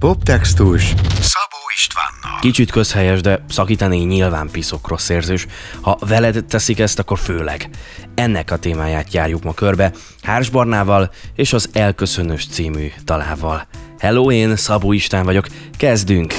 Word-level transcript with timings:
Poptextus 0.00 0.82
Szabó 1.20 1.56
Istvánnal. 1.74 2.40
Kicsit 2.40 2.70
közhelyes, 2.70 3.20
de 3.20 3.44
szakítani 3.48 3.96
nyilván 3.96 4.48
piszok 4.50 4.88
rossz 4.88 5.08
érzés. 5.08 5.46
Ha 5.80 5.98
veled 6.06 6.44
teszik 6.44 6.78
ezt, 6.78 6.98
akkor 6.98 7.18
főleg. 7.18 7.68
Ennek 8.14 8.50
a 8.50 8.56
témáját 8.56 9.12
járjuk 9.12 9.44
ma 9.44 9.54
körbe, 9.54 9.92
Hárs 10.22 10.48
Barnával 10.48 11.10
és 11.34 11.52
az 11.52 11.68
Elköszönös 11.72 12.46
című 12.46 12.92
dalával. 13.04 13.66
Hello, 13.98 14.30
én 14.30 14.56
Szabó 14.56 14.92
István 14.92 15.24
vagyok, 15.24 15.46
kezdünk! 15.76 16.34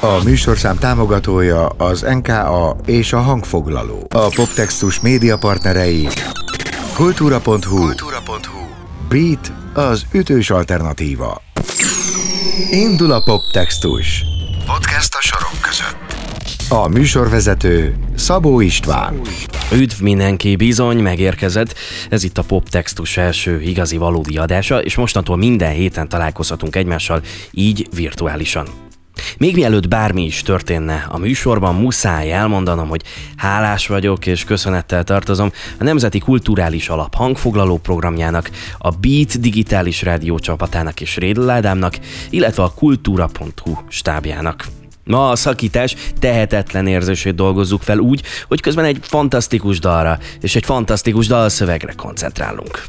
A 0.00 0.22
műsorszám 0.24 0.78
támogatója 0.78 1.66
az 1.66 2.00
NKA 2.00 2.76
és 2.84 3.12
a 3.12 3.20
hangfoglaló. 3.20 4.06
A 4.10 4.28
Poptextus 4.34 5.00
média 5.00 5.38
partnerei 5.38 6.08
kultúra.hu, 6.94 7.58
kultúra.hu. 7.76 8.60
Beat 9.08 9.52
az 9.74 10.06
ütős 10.12 10.50
alternatíva. 10.50 11.44
Indul 12.70 13.12
a 13.12 13.22
Poptextus. 13.22 14.24
Podcast 14.66 15.14
a 15.14 15.20
sorok 15.20 15.60
között. 15.60 16.14
A 16.68 16.88
műsorvezető 16.88 17.94
Szabó 18.14 18.60
István. 18.60 19.20
Üdv 19.72 20.00
mindenki, 20.00 20.56
bizony 20.56 20.98
megérkezett. 20.98 21.74
Ez 22.10 22.24
itt 22.24 22.38
a 22.38 22.42
Poptextus 22.42 23.16
első 23.16 23.60
igazi 23.60 23.96
valódi 23.96 24.36
adása, 24.36 24.82
és 24.82 24.96
mostantól 24.96 25.36
minden 25.36 25.72
héten 25.72 26.08
találkozhatunk 26.08 26.76
egymással, 26.76 27.22
így 27.50 27.88
virtuálisan. 27.94 28.85
Még 29.38 29.54
mielőtt 29.54 29.88
bármi 29.88 30.24
is 30.24 30.42
történne 30.42 31.06
a 31.08 31.18
műsorban, 31.18 31.74
muszáj 31.74 32.32
elmondanom, 32.32 32.88
hogy 32.88 33.02
hálás 33.36 33.86
vagyok 33.86 34.26
és 34.26 34.44
köszönettel 34.44 35.04
tartozom 35.04 35.52
a 35.78 35.84
Nemzeti 35.84 36.18
Kulturális 36.18 36.88
Alap 36.88 37.14
hangfoglaló 37.14 37.78
programjának, 37.78 38.50
a 38.78 38.90
Beat 38.90 39.40
digitális 39.40 40.02
rádió 40.02 40.38
csapatának 40.38 41.00
és 41.00 41.16
Rédl 41.16 41.50
Ádámnak, 41.50 41.98
illetve 42.30 42.62
a 42.62 42.72
kultúra.hu 42.74 43.72
stábjának. 43.88 44.66
Ma 45.06 45.30
a 45.30 45.36
szakítás 45.36 45.96
tehetetlen 46.18 46.86
érzését 46.86 47.34
dolgozzuk 47.34 47.82
fel 47.82 47.98
úgy, 47.98 48.22
hogy 48.48 48.60
közben 48.60 48.84
egy 48.84 48.98
fantasztikus 49.02 49.78
dalra 49.78 50.18
és 50.40 50.56
egy 50.56 50.64
fantasztikus 50.64 51.26
dalszövegre 51.26 51.92
koncentrálunk. 51.92 52.82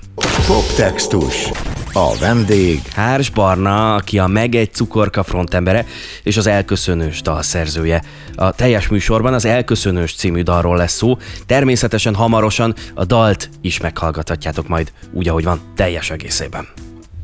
Poptextus. 0.47 1.51
A 1.97 2.17
vendég 2.19 2.81
Hárs 2.93 3.29
Barna, 3.29 3.95
aki 3.95 4.19
a 4.19 4.27
Meg 4.27 4.55
egy 4.55 4.73
cukorka 4.73 5.23
frontembere 5.23 5.85
és 6.23 6.37
az 6.37 6.47
Elköszönős 6.47 7.21
dal 7.21 7.41
szerzője. 7.41 8.03
A 8.35 8.51
teljes 8.51 8.87
műsorban 8.87 9.33
az 9.33 9.45
Elköszönős 9.45 10.15
című 10.15 10.41
dalról 10.41 10.77
lesz 10.77 10.93
szó, 10.93 11.17
természetesen 11.45 12.15
hamarosan 12.15 12.75
a 12.93 13.05
dalt 13.05 13.49
is 13.61 13.79
meghallgathatjátok 13.79 14.67
majd 14.67 14.91
úgy, 15.11 15.27
ahogy 15.27 15.43
van, 15.43 15.61
teljes 15.75 16.09
egészében. 16.09 16.67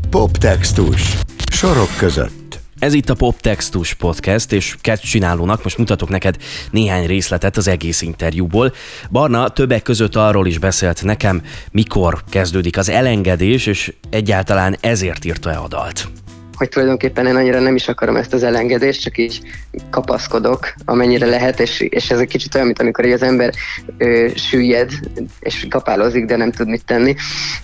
Poptextus. 0.09 1.17
Sorok 1.51 1.89
között. 1.97 2.42
Ez 2.79 2.93
itt 2.93 3.09
a 3.09 3.13
Poptextus 3.13 3.93
Podcast, 3.93 4.52
és 4.52 4.75
kezd 4.81 5.03
csinálónak 5.03 5.63
most 5.63 5.77
mutatok 5.77 6.09
neked 6.09 6.38
néhány 6.71 7.05
részletet 7.05 7.57
az 7.57 7.67
egész 7.67 8.02
interjúból. 8.02 8.73
Barna 9.11 9.49
többek 9.49 9.81
között 9.81 10.16
arról 10.16 10.47
is 10.47 10.57
beszélt 10.57 11.03
nekem, 11.03 11.41
mikor 11.71 12.23
kezdődik 12.29 12.77
az 12.77 12.89
elengedés, 12.89 13.66
és 13.66 13.94
egyáltalán 14.09 14.77
ezért 14.81 15.25
írta-e 15.25 15.59
a 15.59 15.67
dalt 15.67 16.22
hogy 16.56 16.70
tulajdonképpen 16.70 17.28
én 17.28 17.36
annyira 17.36 17.59
nem 17.59 17.76
is 17.76 17.88
akarom 17.88 18.16
ezt 18.16 18.34
az 18.34 18.44
elengedést, 18.44 19.02
csak 19.02 19.18
így 19.18 19.42
kapaszkodok, 19.90 20.73
amennyire 20.86 21.26
lehet, 21.26 21.59
és, 21.59 21.80
és 21.80 22.12
ez 22.12 22.20
egy 22.20 22.28
kicsit 22.28 22.56
olyan, 22.56 22.68
mint 22.68 22.80
amikor 22.80 23.06
az 23.06 23.22
ember 23.22 23.54
ö, 23.98 24.28
süllyed, 24.36 24.92
és 25.40 25.68
kapálozik, 25.70 26.26
de 26.26 26.36
nem 26.36 26.52
tud 26.52 26.68
mit 26.68 26.86
tenni. 26.86 27.16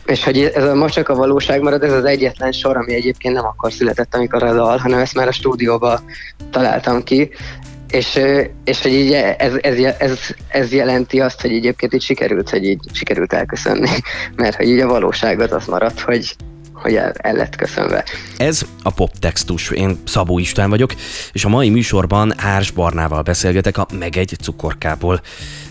És 0.06 0.24
hogy 0.24 0.52
ez 0.56 0.64
a 0.64 0.76
ma 0.76 0.90
csak 0.90 1.10
a 1.10 1.16
valóság 1.16 1.62
marad, 1.62 1.84
ez 1.84 1.92
az 1.92 2.06
egyetlen 2.06 2.52
sor, 2.52 2.78
ami 2.78 2.94
egyébként 2.94 3.34
nem 3.36 3.46
akkor 3.46 3.72
született, 3.72 4.16
amikor 4.16 4.44
a 4.44 4.54
dal, 4.54 4.78
hanem 4.78 5.00
ezt 5.00 5.16
már 5.16 5.28
a 5.28 5.32
stúdióba 5.32 6.02
találtam 6.52 7.04
ki, 7.04 7.32
és, 7.90 8.20
és 8.64 8.82
hogy 8.82 8.94
így 8.94 9.14
ez, 9.14 9.54
ez, 9.62 9.78
ez, 9.98 10.20
ez, 10.48 10.74
jelenti 10.74 11.20
azt, 11.20 11.42
hogy 11.42 11.52
egyébként 11.52 11.94
így 11.94 12.02
sikerült, 12.02 12.50
hogy 12.50 12.64
így 12.64 12.80
sikerült 12.94 13.34
elköszönni, 13.34 13.90
mert 14.36 14.56
hogy 14.56 14.68
így 14.68 14.80
a 14.80 14.88
valóságot 14.88 15.52
az 15.52 15.66
maradt, 15.66 16.00
hogy, 16.00 16.36
hogy 16.82 16.96
el, 16.96 17.12
el 17.12 17.34
lett 17.34 17.56
köszönve. 17.56 18.04
Ez 18.38 18.66
a 18.84 18.92
poptextus. 18.92 19.70
Én 19.70 19.98
Szabó 20.06 20.40
István 20.40 20.70
vagyok, 20.70 20.94
és 21.32 21.46
a 21.46 21.50
mai 21.50 21.70
műsorban 21.70 22.34
Árs 22.38 22.72
Barnával 22.72 23.22
beszélgetek 23.22 23.78
a 23.78 23.88
Meg 24.00 24.18
egy 24.18 24.36
cukorkából. 24.42 25.22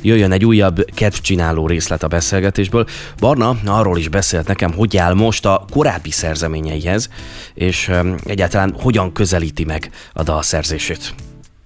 Jöjjön 0.03 0.33
egy 0.33 0.45
újabb 0.45 0.85
kedvcsináló 0.95 1.67
részlet 1.67 2.03
a 2.03 2.09
beszélgetésből. 2.09 2.87
Barna 3.19 3.57
arról 3.67 3.99
is 3.99 4.09
beszélt 4.09 4.47
nekem, 4.47 4.73
hogy 4.73 4.97
áll 4.97 5.15
most 5.15 5.47
a 5.47 5.65
korábbi 5.71 6.11
szerzeményeihez, 6.11 7.09
és 7.55 7.91
egyáltalán 8.25 8.75
hogyan 8.81 9.13
közelíti 9.13 9.65
meg 9.65 9.91
a 10.13 10.23
dal 10.23 10.43
szerzését. 10.43 11.15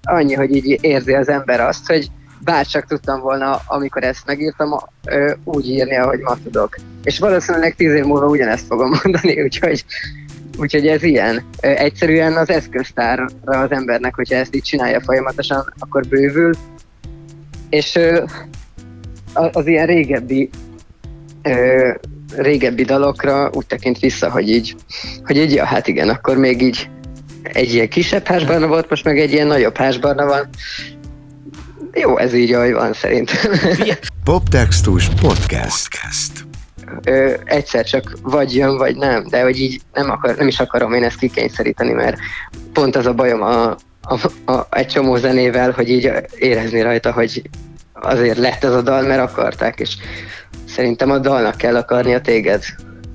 Annyi, 0.03 0.33
hogy 0.33 0.55
így 0.55 0.77
érzi 0.81 1.13
az 1.13 1.29
ember 1.29 1.59
azt, 1.59 1.87
hogy 1.87 2.07
bárcsak 2.43 2.85
tudtam 2.85 3.19
volna, 3.19 3.61
amikor 3.67 4.03
ezt 4.03 4.25
megírtam, 4.25 4.79
úgy 5.43 5.69
írni, 5.69 5.95
ahogy 5.95 6.19
ma 6.19 6.37
tudok. 6.43 6.75
És 7.03 7.19
valószínűleg 7.19 7.75
tíz 7.75 7.93
év 7.93 8.03
múlva 8.03 8.25
ugyanezt 8.25 8.65
fogom 8.65 8.99
mondani, 9.03 9.41
úgyhogy, 9.43 9.85
úgyhogy 10.57 10.87
ez 10.87 11.03
ilyen. 11.03 11.43
Egyszerűen 11.59 12.33
az 12.33 12.49
eszköztárra 12.49 13.25
az 13.43 13.71
embernek, 13.71 14.15
hogyha 14.15 14.35
ezt 14.35 14.55
így 14.55 14.63
csinálja 14.63 15.01
folyamatosan, 15.01 15.73
akkor 15.79 16.07
bővül. 16.07 16.53
És 17.69 17.99
az 19.33 19.67
ilyen 19.67 19.85
régebbi 19.85 20.49
régebbi 22.35 22.83
dalokra 22.83 23.49
úgy 23.53 23.65
tekint 23.65 23.99
vissza, 23.99 24.31
hogy 24.31 24.49
így, 24.49 24.75
hogy 25.23 25.37
így, 25.37 25.53
ja, 25.53 25.65
hát 25.65 25.87
igen, 25.87 26.09
akkor 26.09 26.37
még 26.37 26.61
így 26.61 26.89
egy 27.43 27.73
ilyen 27.73 27.89
kisebb 27.89 28.25
házbarna 28.25 28.67
volt, 28.67 28.89
most 28.89 29.03
meg 29.03 29.19
egy 29.19 29.31
ilyen 29.31 29.47
nagyobb 29.47 29.77
házbarna 29.77 30.25
van, 30.25 30.49
jó, 31.93 32.17
ez 32.17 32.33
így, 32.33 32.53
ahogy 32.53 32.73
van 32.73 32.93
szerintem. 32.93 33.51
Poptextus 34.23 35.09
Podcast. 35.21 35.87
Podcast. 35.89 36.45
Ö, 37.03 37.33
egyszer 37.43 37.85
csak 37.85 38.17
vagy 38.21 38.55
jön, 38.55 38.77
vagy 38.77 38.95
nem, 38.95 39.27
de 39.29 39.41
hogy 39.41 39.59
így 39.59 39.81
nem, 39.93 40.09
akar, 40.09 40.35
nem 40.35 40.47
is 40.47 40.59
akarom 40.59 40.93
én 40.93 41.03
ezt 41.03 41.17
kikényszeríteni, 41.17 41.91
mert 41.91 42.17
pont 42.73 42.95
az 42.95 43.05
a 43.05 43.13
bajom 43.13 43.41
a, 43.41 43.75
a, 44.01 44.51
a, 44.51 44.67
egy 44.69 44.87
csomó 44.87 45.15
zenével, 45.15 45.71
hogy 45.71 45.89
így 45.89 46.11
érezni 46.37 46.81
rajta, 46.81 47.11
hogy 47.11 47.41
azért 47.93 48.37
lett 48.37 48.63
ez 48.63 48.73
a 48.73 48.81
dal, 48.81 49.01
mert 49.01 49.21
akarták, 49.21 49.79
és 49.79 49.97
szerintem 50.67 51.11
a 51.11 51.17
dalnak 51.17 51.55
kell 51.57 51.75
akarnia 51.75 52.21
téged. 52.21 52.63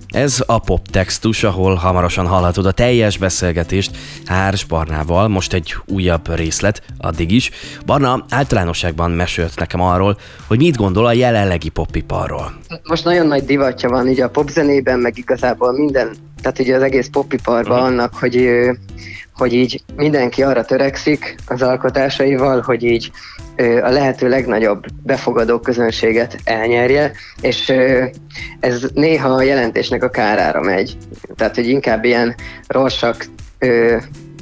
Ez 0.09 0.43
a 0.47 0.59
poptextus, 0.59 1.45
ahol 1.45 1.75
hamarosan 1.75 2.27
hallhatod 2.27 2.67
a 2.67 2.73
teljes 2.73 3.19
beszélgetést 3.19 3.97
Hárs 4.25 4.65
Barnával, 4.65 5.29
most 5.29 5.53
egy 5.53 5.75
újabb 5.87 6.35
részlet, 6.35 6.83
addig 6.99 7.31
is. 7.31 7.51
Barna 7.87 8.25
általánosságban 8.31 9.11
mesélt 9.11 9.59
nekem 9.59 9.81
arról, 9.81 10.19
hogy 10.47 10.59
mit 10.59 10.77
gondol 10.77 11.07
a 11.07 11.13
jelenlegi 11.13 11.69
popiparról. 11.69 12.53
Most 12.83 13.05
nagyon 13.05 13.27
nagy 13.27 13.45
divatja 13.45 13.89
van 13.89 14.09
így 14.09 14.21
a 14.21 14.31
popzenében, 14.31 14.99
meg 14.99 15.19
igazából 15.19 15.73
minden, 15.73 16.15
tehát 16.43 16.59
ugye 16.59 16.77
az 16.77 16.83
egész 16.83 17.09
popiparban 17.09 17.79
uh-huh. 17.79 17.87
annak, 17.87 18.15
hogy 18.15 18.49
hogy 19.39 19.53
így 19.53 19.83
mindenki 19.97 20.43
arra 20.43 20.65
törekszik 20.65 21.37
az 21.47 21.63
alkotásaival, 21.63 22.61
hogy 22.61 22.83
így 22.83 23.11
a 23.59 23.89
lehető 23.89 24.29
legnagyobb 24.29 24.85
befogadó 25.03 25.59
közönséget 25.59 26.39
elnyerje, 26.45 27.13
és 27.41 27.73
ez 28.61 28.87
néha 28.95 29.29
a 29.29 29.43
jelentésnek 29.43 30.03
a 30.03 30.11
kárára 30.11 30.61
megy. 30.61 30.97
Tehát, 31.37 31.55
hogy 31.55 31.69
inkább 31.69 32.05
ilyen 32.05 32.35
rorsak 32.67 33.27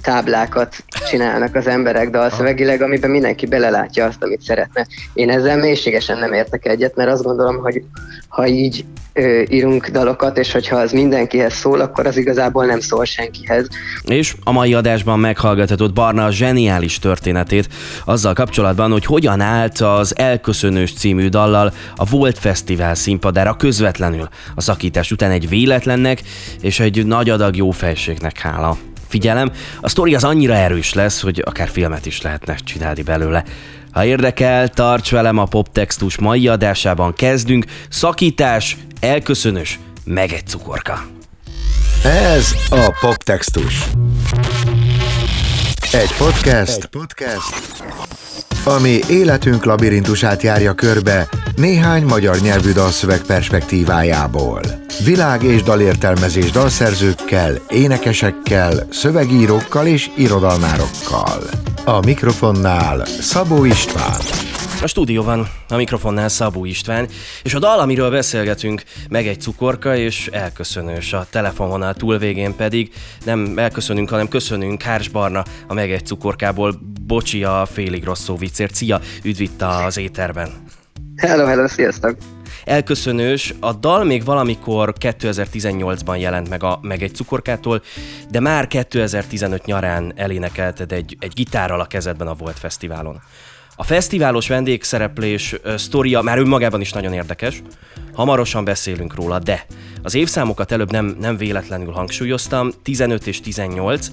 táblákat 0.03 0.85
csinálnak 1.09 1.55
az 1.55 1.67
emberek 1.67 2.11
dalszövegileg, 2.11 2.83
amiben 2.83 3.11
mindenki 3.11 3.47
belelátja 3.47 4.05
azt, 4.05 4.23
amit 4.23 4.43
szeretne. 4.43 4.87
Én 5.15 5.31
ezzel 5.31 5.57
mélységesen 5.57 6.19
nem 6.19 6.33
értek 6.33 6.67
egyet, 6.67 6.97
mert 6.97 7.11
azt 7.11 7.23
gondolom, 7.23 7.57
hogy 7.57 7.83
ha 8.29 8.47
így 8.47 8.85
ö, 9.13 9.43
írunk 9.49 9.89
dalokat, 9.89 10.39
és 10.39 10.53
hogyha 10.53 10.77
az 10.77 10.93
mindenkihez 10.93 11.53
szól, 11.53 11.81
akkor 11.81 12.07
az 12.07 12.17
igazából 12.17 12.65
nem 12.65 12.81
szól 12.81 13.05
senkihez. 13.05 13.69
És 14.05 14.35
a 14.45 14.53
mai 14.53 14.75
adásban 14.75 15.19
meghallgathatod 15.19 15.93
Barna 15.93 16.25
a 16.25 16.31
zseniális 16.31 16.99
történetét 16.99 17.69
azzal 18.05 18.35
kapcsolatban, 18.35 18.91
hogy 18.91 19.05
hogyan 19.05 19.41
állt 19.41 19.81
az 19.81 20.19
Elköszönős 20.19 20.93
című 20.93 21.29
dallal 21.29 21.73
a 21.97 22.05
Volt 22.05 22.39
Fesztivál 22.39 22.95
színpadára 22.95 23.57
közvetlenül 23.57 24.29
a 24.55 24.61
szakítás 24.61 25.11
után 25.11 25.31
egy 25.31 25.49
véletlennek 25.49 26.23
és 26.61 26.81
egy 26.81 27.07
nagy 27.07 27.31
adag 27.31 27.57
jó 27.57 27.71
fejségnek 27.71 28.39
hála 28.39 28.77
figyelem, 29.17 29.53
a 29.81 29.89
sztori 29.89 30.15
az 30.15 30.25
annyira 30.25 30.55
erős 30.55 30.95
lesz, 30.95 31.21
hogy 31.21 31.43
akár 31.45 31.69
filmet 31.69 32.07
is 32.07 32.23
lehetne 32.23 32.55
csinálni 32.55 33.03
belőle. 33.03 33.45
Ha 33.93 34.05
érdekel, 34.05 34.69
tarts 34.69 35.11
velem 35.11 35.39
a 35.39 35.45
Poptextus 35.45 36.19
mai 36.19 36.49
adásában 36.49 37.15
kezdünk. 37.15 37.65
Szakítás, 37.89 38.77
elköszönös, 39.01 39.79
meg 40.05 40.33
egy 40.33 40.47
cukorka. 40.47 41.07
Ez 42.05 42.55
a 42.71 42.97
Poptextus. 43.01 43.83
Egy 45.93 46.13
podcast, 46.19 46.77
egy 46.77 46.87
podcast, 46.87 48.16
ami 48.67 48.99
életünk 49.09 49.65
labirintusát 49.65 50.43
járja 50.43 50.75
körbe, 50.75 51.29
Néhány 51.57 52.05
magyar 52.05 52.37
nyelvű 52.41 52.73
dalszöveg 52.73 53.21
perspektívájából. 53.21 54.61
Világ 55.05 55.43
és 55.43 55.63
dalértelmezés 55.63 56.51
dalszerzőkkel, 56.51 57.55
énekesekkel, 57.69 58.87
szövegírókkal 58.91 59.87
és 59.87 60.11
irodalmárokkal. 60.17 61.43
A 61.85 62.01
mikrofonnál 62.01 63.07
Szabó 63.21 63.65
István. 63.65 64.56
A 64.83 64.87
stúdióban 64.87 65.49
a 65.69 65.77
mikrofonnál 65.77 66.29
Szabó 66.29 66.65
István, 66.65 67.09
és 67.43 67.55
a 67.55 67.59
dal, 67.59 67.79
amiről 67.79 68.11
beszélgetünk, 68.11 68.83
meg 69.09 69.27
egy 69.27 69.41
cukorka, 69.41 69.97
és 69.97 70.29
elköszönős 70.33 71.13
a 71.13 71.27
telefonvonal 71.31 71.95
túlvégén 71.95 72.57
pedig 72.57 72.93
nem 73.25 73.59
elköszönünk, 73.59 74.09
hanem 74.09 74.29
köszönünk 74.29 74.83
Hárs 74.83 75.09
Barna 75.09 75.45
a 75.67 75.75
meg 75.75 75.91
egy 75.91 76.07
cukorkából, 76.07 76.81
bocsi 77.07 77.45
a 77.45 77.67
félig 77.73 78.05
rossz 78.05 78.23
szó 78.23 78.37
viccért. 78.37 78.75
Szia, 78.75 79.01
üdvitt 79.23 79.63
az 79.63 79.97
éterben! 79.97 80.49
Hello, 81.17 81.47
hello, 81.47 81.69
sziasztok! 81.69 82.17
elköszönős. 82.65 83.55
A 83.61 83.73
dal 83.73 84.05
még 84.05 84.25
valamikor 84.25 84.93
2018-ban 85.01 86.19
jelent 86.19 86.49
meg, 86.49 86.63
a, 86.63 86.79
meg 86.83 87.03
egy 87.03 87.15
cukorkától, 87.15 87.83
de 88.31 88.41
már 88.41 88.67
2015 88.67 89.65
nyarán 89.65 90.13
elénekelted 90.17 90.93
egy, 90.93 91.17
egy 91.21 91.33
gitárral 91.33 91.81
a 91.81 91.87
kezedben 91.87 92.27
a 92.27 92.35
Volt 92.35 92.59
Fesztiválon. 92.59 93.23
A 93.79 93.85
fesztiválos 93.85 94.49
vendégszereplés 94.49 95.55
sztoria 95.77 96.23
már 96.23 96.39
önmagában 96.39 96.81
is 96.81 96.93
nagyon 96.93 97.13
érdekes, 97.13 97.63
hamarosan 98.13 98.65
beszélünk 98.65 99.15
róla, 99.15 99.39
de 99.39 99.67
az 100.03 100.15
évszámokat 100.15 100.73
előbb 100.73 100.91
nem, 100.91 101.17
nem 101.21 101.37
véletlenül 101.37 101.93
hangsúlyoztam, 101.93 102.71
15 102.83 103.27
és 103.27 103.41
18, 103.41 104.09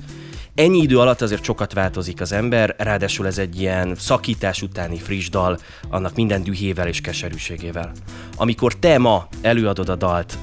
Ennyi 0.55 0.81
idő 0.81 0.99
alatt 0.99 1.21
azért 1.21 1.43
sokat 1.43 1.73
változik 1.73 2.21
az 2.21 2.31
ember, 2.31 2.75
ráadásul 2.77 3.27
ez 3.27 3.37
egy 3.37 3.59
ilyen 3.59 3.95
szakítás 3.95 4.61
utáni 4.61 4.97
friss 4.97 5.29
dal, 5.29 5.59
annak 5.89 6.15
minden 6.15 6.43
dühével 6.43 6.87
és 6.87 7.01
keserűségével. 7.01 7.91
Amikor 8.37 8.73
te 8.73 8.97
ma 8.97 9.27
előadod 9.41 9.89
a 9.89 9.95
dalt, 9.95 10.37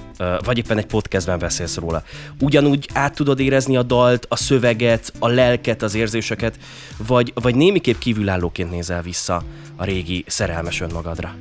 vagy 0.45 0.59
éppen 0.59 0.79
egy 0.79 0.87
podcastben 0.87 1.39
beszélsz 1.39 1.77
róla, 1.77 2.03
ugyanúgy 2.41 2.89
át 2.93 3.15
tudod 3.15 3.41
érezni 3.41 3.77
a 3.77 3.83
dalt, 3.83 4.27
a 4.29 4.37
szöveget, 4.37 5.12
a 5.19 5.29
lelket, 5.29 5.83
az 5.83 5.95
érzéseket, 5.95 6.59
vagy, 7.07 7.33
vagy 7.35 7.55
némiképp 7.55 7.99
kívülállóként 7.99 8.71
nézel 8.71 9.03
vissza 9.03 9.43
a 9.77 9.85
régi 9.85 10.25
szerelmes 10.27 10.81
önmagadra? 10.81 11.35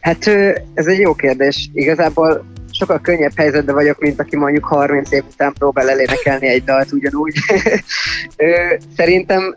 Hát 0.00 0.26
ez 0.74 0.86
egy 0.86 0.98
jó 0.98 1.14
kérdés. 1.14 1.70
Igazából 1.72 2.44
sokkal 2.78 3.00
könnyebb 3.00 3.36
helyzetben 3.36 3.74
vagyok, 3.74 3.98
mint 3.98 4.20
aki 4.20 4.36
mondjuk 4.36 4.64
30 4.64 5.10
év 5.10 5.22
után 5.32 5.52
próbál 5.52 5.90
elénekelni 5.90 6.46
egy 6.46 6.64
dalt 6.64 6.92
ugyanúgy. 6.92 7.34
Szerintem 8.96 9.52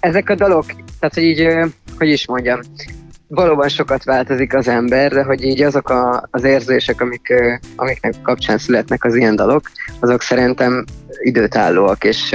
ezek 0.00 0.30
a 0.30 0.34
dalok, 0.34 0.64
tehát 1.00 1.14
hogy 1.14 1.22
így, 1.22 1.48
hogy 1.98 2.08
is 2.08 2.26
mondjam, 2.26 2.60
valóban 3.28 3.68
sokat 3.68 4.04
változik 4.04 4.54
az 4.54 4.68
ember, 4.68 5.12
de 5.12 5.22
hogy 5.22 5.44
így 5.44 5.62
azok 5.62 5.88
a, 5.88 6.28
az 6.30 6.44
érzések, 6.44 7.00
amik, 7.00 7.34
amiknek 7.76 8.14
kapcsán 8.22 8.58
születnek 8.58 9.04
az 9.04 9.14
ilyen 9.14 9.36
dalok, 9.36 9.70
azok 10.00 10.22
szerintem 10.22 10.84
időtállóak, 11.22 12.04
és 12.04 12.34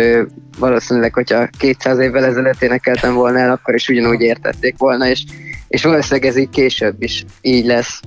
valószínűleg, 0.60 1.14
hogyha 1.14 1.48
200 1.58 2.00
évvel 2.00 2.26
ezelőtt 2.26 2.62
énekeltem 2.62 3.14
volna 3.14 3.40
el, 3.40 3.52
akkor 3.52 3.74
is 3.74 3.90
ugyanúgy 3.90 4.22
értették 4.22 4.78
volna, 4.78 5.08
és, 5.08 5.24
és 5.68 5.84
valószínűleg 5.84 6.30
ez 6.30 6.38
így 6.38 6.50
később 6.50 7.02
is 7.02 7.26
így 7.42 7.66
lesz 7.66 8.00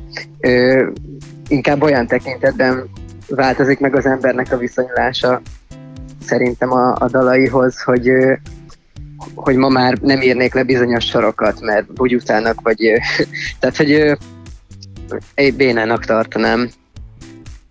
inkább 1.48 1.82
olyan 1.82 2.06
tekintetben 2.06 2.88
változik 3.28 3.78
meg 3.78 3.96
az 3.96 4.06
embernek 4.06 4.52
a 4.52 4.56
viszonyulása 4.56 5.40
szerintem 6.26 6.72
a, 6.72 6.94
a 6.98 7.08
dalaihoz, 7.08 7.82
hogy 7.82 8.10
hogy 9.34 9.56
ma 9.56 9.68
már 9.68 9.98
nem 9.98 10.22
írnék 10.22 10.54
le 10.54 10.62
bizonyos 10.62 11.04
sorokat, 11.04 11.60
mert 11.60 11.92
bugyutának, 11.92 12.60
vagy 12.60 12.78
tehát, 13.58 13.76
hogy 13.76 14.18
egy 15.34 15.54
bénának 15.54 16.04
tartanám. 16.04 16.70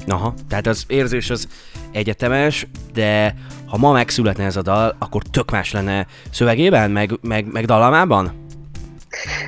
Aha, 0.08 0.34
tehát 0.50 0.68
az 0.68 0.84
érzés 0.88 1.30
az 1.30 1.48
egyetemes, 1.92 2.68
de 2.94 3.36
ha 3.66 3.78
ma 3.78 3.92
megszületne 3.92 4.44
ez 4.44 4.56
a 4.56 4.62
dal, 4.62 4.96
akkor 5.00 5.22
tök 5.32 5.52
más 5.52 5.72
lenne 5.72 6.08
szövegében, 6.32 6.92
meg, 6.92 7.12
meg, 7.22 7.52
meg 7.52 7.66
dalamában? 7.66 8.44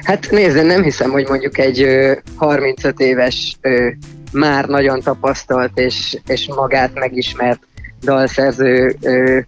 Hát 0.04 0.32
nézd, 0.32 0.66
nem 0.66 0.84
hiszem, 0.84 1.12
hogy 1.12 1.28
mondjuk 1.28 1.58
egy 1.58 1.82
ö, 1.82 2.14
35 2.36 3.00
éves 3.00 3.58
ö, 3.62 3.90
már 4.32 4.66
nagyon 4.66 5.02
tapasztalt 5.02 5.78
és, 5.80 6.18
és 6.28 6.48
magát 6.48 6.94
megismert 6.94 7.60
dalszerző 8.02 8.96
ö, 9.02 9.40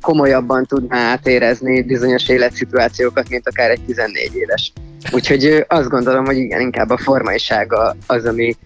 komolyabban 0.00 0.66
tudná 0.66 0.98
átérezni 0.98 1.82
bizonyos 1.82 2.28
életszituációkat, 2.28 3.28
mint 3.28 3.48
akár 3.48 3.70
egy 3.70 3.80
14 3.86 4.30
éves. 4.34 4.72
Úgyhogy 5.12 5.44
ö, 5.44 5.60
azt 5.68 5.88
gondolom, 5.88 6.24
hogy 6.24 6.36
igen, 6.36 6.60
inkább 6.60 6.90
a 6.90 6.98
formaisága 6.98 7.96
az, 8.06 8.24
ami, 8.24 8.56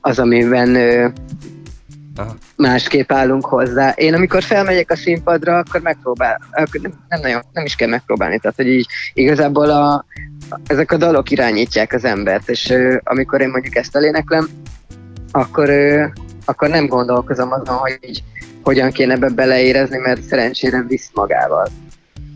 az 0.00 0.18
amiben 0.18 0.74
ö, 0.74 1.08
Aha. 2.16 2.36
másképp 2.56 3.12
állunk 3.12 3.46
hozzá. 3.46 3.90
Én 3.90 4.14
amikor 4.14 4.42
felmegyek 4.42 4.90
a 4.90 4.96
színpadra, 4.96 5.58
akkor 5.58 5.80
megpróbál, 5.80 6.40
akkor 6.50 6.80
nem, 6.80 6.92
nem 7.08 7.20
nagyon, 7.20 7.42
nem 7.52 7.64
is 7.64 7.74
kell 7.74 7.88
megpróbálni, 7.88 8.38
tehát 8.38 8.56
hogy 8.56 8.66
így 8.66 8.86
igazából 9.14 9.70
a, 9.70 10.04
ezek 10.66 10.92
a 10.92 10.96
dalok 10.96 11.30
irányítják 11.30 11.92
az 11.92 12.04
embert, 12.04 12.48
és 12.48 12.70
ö, 12.70 12.96
amikor 13.04 13.40
én 13.40 13.48
mondjuk 13.48 13.76
ezt 13.76 13.96
eléneklem, 13.96 14.48
akkor, 15.30 15.68
ö, 15.68 16.06
akkor 16.44 16.68
nem 16.68 16.86
gondolkozom 16.86 17.52
azon, 17.52 17.76
hogy 17.76 17.98
így 18.00 18.22
hogyan 18.62 18.90
kéne 18.90 19.12
ebbe 19.12 19.28
beleérezni, 19.28 19.98
mert 19.98 20.22
szerencsére 20.22 20.82
visz 20.88 21.10
magával. 21.14 21.68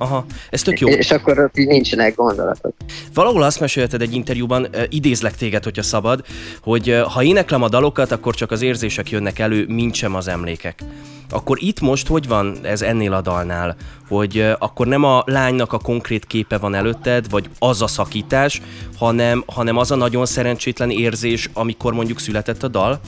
Aha, 0.00 0.24
ez 0.50 0.62
tök 0.62 0.78
jó. 0.78 0.88
És 0.88 1.10
akkor 1.10 1.38
ott 1.38 1.58
így 1.58 1.66
nincsenek 1.66 2.14
gondolatok. 2.14 2.74
Valahol 3.14 3.42
azt 3.42 3.60
mesélted 3.60 4.02
egy 4.02 4.14
interjúban, 4.14 4.68
idézlek 4.88 5.36
téged, 5.36 5.64
hogyha 5.64 5.82
szabad, 5.82 6.24
hogy 6.62 7.00
ha 7.08 7.22
éneklem 7.22 7.62
a 7.62 7.68
dalokat, 7.68 8.10
akkor 8.10 8.34
csak 8.34 8.50
az 8.50 8.62
érzések 8.62 9.10
jönnek 9.10 9.38
elő, 9.38 9.64
mint 9.68 9.94
sem 9.94 10.14
az 10.14 10.28
emlékek. 10.28 10.82
Akkor 11.30 11.62
itt 11.62 11.80
most 11.80 12.06
hogy 12.06 12.28
van 12.28 12.58
ez 12.62 12.82
ennél 12.82 13.12
a 13.12 13.20
dalnál? 13.20 13.76
Hogy 14.08 14.54
akkor 14.58 14.86
nem 14.86 15.04
a 15.04 15.22
lánynak 15.26 15.72
a 15.72 15.78
konkrét 15.78 16.26
képe 16.26 16.58
van 16.58 16.74
előtted, 16.74 17.30
vagy 17.30 17.48
az 17.58 17.82
a 17.82 17.86
szakítás, 17.86 18.62
hanem, 18.96 19.44
hanem 19.46 19.76
az 19.76 19.90
a 19.90 19.96
nagyon 19.96 20.26
szerencsétlen 20.26 20.90
érzés, 20.90 21.50
amikor 21.52 21.92
mondjuk 21.92 22.20
született 22.20 22.62
a 22.62 22.68
dal? 22.68 23.00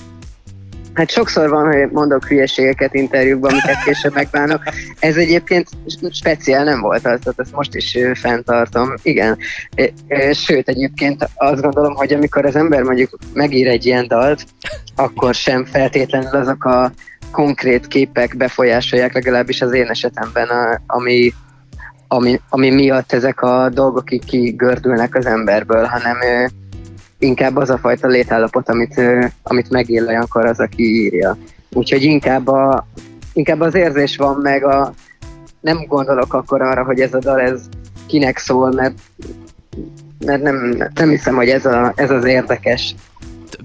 Hát 0.95 1.11
sokszor 1.11 1.49
van, 1.49 1.73
hogy 1.73 1.91
mondok 1.91 2.25
hülyeségeket 2.25 2.95
interjúkban, 2.95 3.51
amiket 3.51 3.85
később 3.85 4.15
megbánok. 4.15 4.63
Ez 4.99 5.17
egyébként 5.17 5.69
speciál 6.11 6.65
nem 6.65 6.81
volt 6.81 7.07
az, 7.07 7.19
tehát 7.23 7.39
ezt 7.39 7.53
most 7.53 7.75
is 7.75 7.99
fenntartom. 8.15 8.95
Igen. 9.03 9.39
Sőt, 10.33 10.69
egyébként 10.69 11.29
azt 11.35 11.63
gondolom, 11.63 11.95
hogy 11.95 12.13
amikor 12.13 12.45
az 12.45 12.57
ember 12.57 12.83
mondjuk 12.83 13.19
megír 13.33 13.69
egy 13.69 13.87
ilyen 13.87 14.09
dalt, 14.09 14.45
akkor 14.97 15.35
sem 15.35 15.65
feltétlenül 15.65 16.37
azok 16.37 16.65
a 16.65 16.93
konkrét 17.31 17.87
képek 17.87 18.37
befolyásolják, 18.37 19.13
legalábbis 19.13 19.61
az 19.61 19.75
én 19.75 19.87
esetemben, 19.87 20.49
ami, 20.87 21.33
ami, 22.09 22.41
ami 22.49 22.71
miatt 22.71 23.13
ezek 23.13 23.43
a 23.43 23.69
dolgok 23.69 24.13
így 24.13 24.25
kigördülnek 24.25 25.15
az 25.15 25.27
emberből, 25.27 25.85
hanem 25.85 26.17
inkább 27.23 27.57
az 27.57 27.71
a 27.71 27.79
fajta 27.79 28.07
létállapot, 28.07 28.69
amit, 28.69 29.01
amit 29.43 29.71
megél 29.71 30.07
olyankor 30.07 30.47
az, 30.47 30.61
aki 30.61 30.83
írja. 30.83 31.37
Úgyhogy 31.71 32.03
inkább, 32.03 32.49
a, 32.49 32.87
inkább 33.33 33.61
az 33.61 33.75
érzés 33.75 34.17
van 34.17 34.37
meg, 34.37 34.65
a, 34.65 34.93
nem 35.61 35.85
gondolok 35.89 36.35
akkor 36.35 36.63
arra, 36.63 36.85
hogy 36.85 37.01
ez 37.01 37.15
a 37.15 37.19
dal 37.19 37.41
ez 37.41 37.61
kinek 38.07 38.39
szól, 38.39 38.73
mert, 38.73 38.95
mert 40.25 40.43
nem, 40.43 40.77
nem 40.95 41.09
hiszem, 41.09 41.35
hogy 41.35 41.49
ez, 41.49 41.67
a, 41.67 41.93
ez 41.97 42.11
az 42.11 42.25
érdekes 42.25 42.95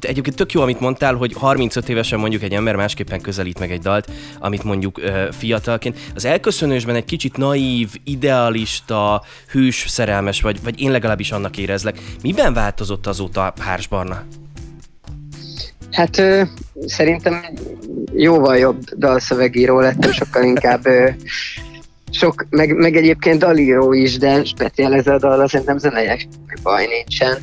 egyébként 0.02 0.36
tök 0.36 0.52
jó, 0.52 0.62
amit 0.62 0.80
mondtál, 0.80 1.16
hogy 1.16 1.34
35 1.34 1.90
évesen 1.90 2.20
mondjuk 2.20 2.44
egy 2.44 2.54
ember 2.54 2.76
másképpen 2.76 3.22
közelít 3.22 3.60
meg 3.60 3.72
egy 3.72 3.82
dalt, 3.82 4.12
amit 4.40 4.64
mondjuk 4.64 4.98
ö, 4.98 5.28
fiatalként. 5.32 5.98
Az 6.16 6.26
elköszönősben 6.26 6.96
egy 6.96 7.06
kicsit 7.06 7.38
naív, 7.38 7.90
idealista, 8.04 9.24
hűs, 9.52 9.86
szerelmes 9.88 10.42
vagy, 10.42 10.64
vagy 10.64 10.82
én 10.82 10.92
legalábbis 10.92 11.32
annak 11.32 11.58
érezlek. 11.58 12.00
Miben 12.22 12.54
változott 12.54 13.08
azóta 13.08 13.54
Hárs 13.60 13.88
Barna? 13.88 14.24
Hát 15.92 16.18
ö, 16.18 16.42
szerintem 16.86 17.46
jóval 18.14 18.58
jobb 18.58 18.80
dalszövegíró 18.98 19.80
lettem, 19.80 20.12
sokkal 20.12 20.44
inkább 20.44 20.86
ö, 20.86 21.10
sok, 22.12 22.46
meg, 22.50 22.76
meg 22.76 22.96
egyébként 22.96 23.40
dalíró 23.40 23.94
is, 23.94 24.18
de 24.18 24.44
speciál 24.44 24.94
ez 24.94 25.08
a 25.08 25.18
dal, 25.18 25.48
szerintem 25.48 25.78
zeneiek 25.78 26.28
baj 26.64 26.86
nincsen. 26.86 27.38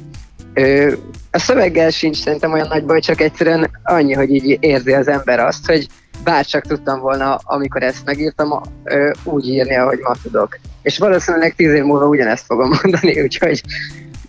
Ö, 0.55 0.93
a 1.31 1.39
szöveggel 1.39 1.91
sincs 1.91 2.17
szerintem 2.17 2.53
olyan 2.53 2.69
nagy 2.69 2.85
baj, 2.85 3.01
csak 3.01 3.21
egyszerűen 3.21 3.71
annyi, 3.83 4.13
hogy 4.13 4.31
így 4.31 4.57
érzi 4.61 4.93
az 4.93 5.09
ember 5.09 5.41
azt, 5.41 5.67
hogy 5.67 5.87
bárcsak 6.25 6.67
tudtam 6.67 7.01
volna, 7.01 7.39
amikor 7.43 7.83
ezt 7.83 8.05
megírtam, 8.05 8.63
ö, 8.85 9.11
úgy 9.25 9.49
írni, 9.49 9.77
ahogy 9.77 9.99
ma 9.99 10.15
tudok. 10.23 10.59
És 10.83 10.99
valószínűleg 10.99 11.55
tíz 11.55 11.73
év 11.73 11.85
múlva 11.85 12.07
ugyanezt 12.07 12.45
fogom 12.45 12.73
mondani, 12.83 13.21
úgyhogy, 13.23 13.63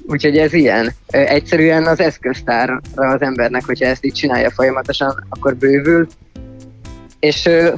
úgyhogy 0.08 0.38
ez 0.38 0.54
ilyen. 0.54 0.86
Ö, 1.14 1.18
egyszerűen 1.18 1.86
az 1.86 2.00
eszköztárra 2.00 2.82
az 2.96 3.22
embernek, 3.22 3.66
hogyha 3.66 3.86
ezt 3.86 4.06
így 4.06 4.14
csinálja 4.14 4.52
folyamatosan, 4.52 5.26
akkor 5.30 5.56
bővül. 5.56 6.08
És 7.20 7.46
ö, 7.46 7.74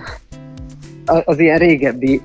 az 1.05 1.39
ilyen 1.39 1.57
régebbi 1.57 2.21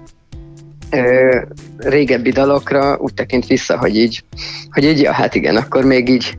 ö, 0.93 1.41
régebbi 1.77 2.31
dalokra 2.31 2.97
úgy 2.99 3.15
tekint 3.15 3.47
vissza, 3.47 3.79
hogy 3.79 3.97
így, 3.97 4.25
hogy 4.71 4.85
így, 4.85 5.01
ja, 5.01 5.13
hát 5.13 5.35
igen, 5.35 5.57
akkor 5.57 5.85
még 5.85 6.09
így 6.09 6.39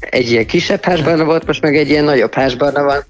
egy 0.00 0.30
ilyen 0.30 0.46
kisebb 0.46 0.84
házbarna 0.84 1.24
volt, 1.24 1.46
most 1.46 1.62
meg 1.62 1.76
egy 1.76 1.88
ilyen 1.88 2.04
nagyobb 2.04 2.34
házbarna 2.34 2.82
van. 2.82 3.04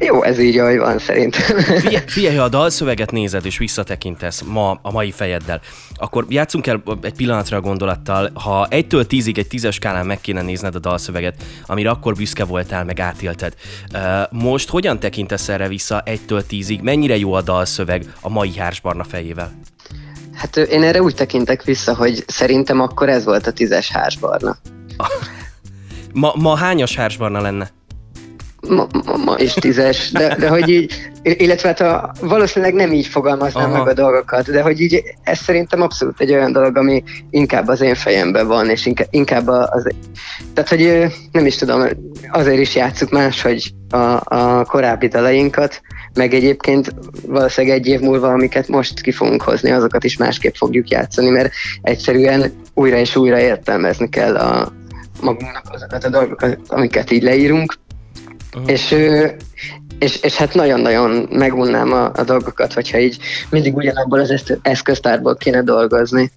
Jó, 0.00 0.22
ez 0.22 0.38
így, 0.38 0.58
ahogy 0.58 0.78
van 0.78 0.98
szerintem. 0.98 1.58
Figyelj, 1.58 2.04
figyelj, 2.06 2.36
ha 2.36 2.42
a 2.42 2.48
dalszöveget 2.48 3.10
nézed 3.10 3.46
és 3.46 3.58
visszatekintesz 3.58 4.42
ma 4.42 4.78
a 4.82 4.92
mai 4.92 5.10
fejeddel, 5.10 5.60
akkor 5.94 6.24
játszunk 6.28 6.66
el 6.66 6.82
egy 7.02 7.14
pillanatra 7.14 7.56
a 7.56 7.60
gondolattal, 7.60 8.30
ha 8.34 8.66
egytől 8.70 9.06
tízig 9.06 9.38
egy 9.38 9.46
tízes 9.46 9.74
skálán 9.74 10.06
meg 10.06 10.20
kéne 10.20 10.42
nézned 10.42 10.74
a 10.74 10.78
dalszöveget, 10.78 11.34
amire 11.66 11.90
akkor 11.90 12.14
büszke 12.14 12.44
voltál, 12.44 12.84
meg 12.84 13.00
átélted. 13.00 13.54
Most 14.30 14.68
hogyan 14.68 14.98
tekintesz 14.98 15.48
erre 15.48 15.68
vissza 15.68 16.02
egytől 16.04 16.46
tízig? 16.46 16.80
Mennyire 16.80 17.16
jó 17.16 17.32
a 17.32 17.42
dalszöveg 17.42 18.04
a 18.20 18.28
mai 18.28 18.56
hársbarna 18.56 19.04
fejével? 19.04 19.52
Hát 20.34 20.56
én 20.56 20.82
erre 20.82 21.02
úgy 21.02 21.14
tekintek 21.14 21.64
vissza, 21.64 21.94
hogy 21.94 22.24
szerintem 22.26 22.80
akkor 22.80 23.08
ez 23.08 23.24
volt 23.24 23.46
a 23.46 23.52
tízes 23.52 23.90
hársbarna. 23.90 24.56
Ma, 26.12 26.32
ma 26.36 26.56
hányas 26.56 26.96
hársbarna 26.96 27.40
lenne? 27.40 27.70
Ma, 28.70 28.86
ma, 29.24 29.34
is 29.38 29.52
tízes, 29.52 30.10
de, 30.10 30.36
de 30.36 30.48
hogy 30.48 30.68
így, 30.68 31.10
illetve 31.22 31.68
hát 31.68 31.80
a, 31.80 32.12
valószínűleg 32.20 32.74
nem 32.74 32.92
így 32.92 33.06
fogalmaznám 33.06 33.70
Aha. 33.70 33.78
meg 33.78 33.88
a 33.88 34.00
dolgokat, 34.00 34.50
de 34.50 34.62
hogy 34.62 34.80
így 34.80 35.02
ez 35.22 35.38
szerintem 35.38 35.82
abszolút 35.82 36.20
egy 36.20 36.32
olyan 36.32 36.52
dolog, 36.52 36.76
ami 36.76 37.02
inkább 37.30 37.68
az 37.68 37.80
én 37.80 37.94
fejemben 37.94 38.46
van, 38.46 38.70
és 38.70 38.86
inkább, 38.86 39.08
inkább 39.10 39.48
az, 39.48 39.86
tehát 40.54 40.68
hogy 40.68 41.12
nem 41.32 41.46
is 41.46 41.56
tudom, 41.56 41.82
azért 42.30 42.60
is 42.60 42.74
játsszuk 42.74 43.10
más, 43.10 43.42
hogy 43.42 43.72
a, 43.88 44.20
a 44.24 44.64
korábbi 44.64 45.08
dalainkat, 45.08 45.80
meg 46.14 46.34
egyébként 46.34 46.94
valószínűleg 47.26 47.78
egy 47.78 47.86
év 47.86 48.00
múlva, 48.00 48.28
amiket 48.28 48.68
most 48.68 49.00
ki 49.00 49.12
fogunk 49.12 49.42
hozni, 49.42 49.70
azokat 49.70 50.04
is 50.04 50.16
másképp 50.16 50.54
fogjuk 50.54 50.88
játszani, 50.88 51.28
mert 51.28 51.52
egyszerűen 51.82 52.52
újra 52.74 52.96
és 52.96 53.16
újra 53.16 53.38
értelmezni 53.38 54.08
kell 54.08 54.36
a, 54.36 54.72
magunknak 55.20 55.64
azokat 55.70 56.04
a 56.04 56.08
dolgokat, 56.08 56.58
amiket 56.68 57.10
így 57.10 57.22
leírunk, 57.22 57.74
Uh-huh. 58.56 58.70
És, 58.70 58.96
és, 59.98 60.22
és 60.22 60.36
hát 60.36 60.54
nagyon-nagyon 60.54 61.28
megunnám 61.30 61.92
a, 61.92 62.10
a 62.14 62.22
dolgokat, 62.24 62.72
hogyha 62.72 62.98
így 62.98 63.18
mindig 63.50 63.76
ugyanabból 63.76 64.20
az 64.20 64.58
eszköztárból 64.62 65.36
kéne 65.36 65.62
dolgozni. 65.62 66.30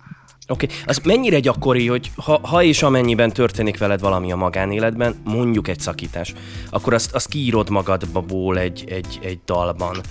Oké, 0.48 0.66
okay. 0.66 0.78
az 0.86 1.00
mennyire 1.04 1.40
gyakori, 1.40 1.88
hogy 1.88 2.12
ha, 2.16 2.40
ha 2.44 2.64
és 2.64 2.84
amennyiben 2.84 3.32
történik 3.32 3.78
veled 3.78 4.00
valami 4.00 4.32
a 4.32 4.36
magánéletben, 4.36 5.16
mondjuk 5.24 5.68
egy 5.68 5.80
szakítás, 5.80 6.34
akkor 6.70 6.94
azt, 6.94 7.16
azt 7.16 7.28
kiírod 7.28 7.70
magadból 7.70 8.60
egy, 8.60 8.84
egy, 8.88 9.20
egy 9.22 9.40
dalban. 9.46 10.02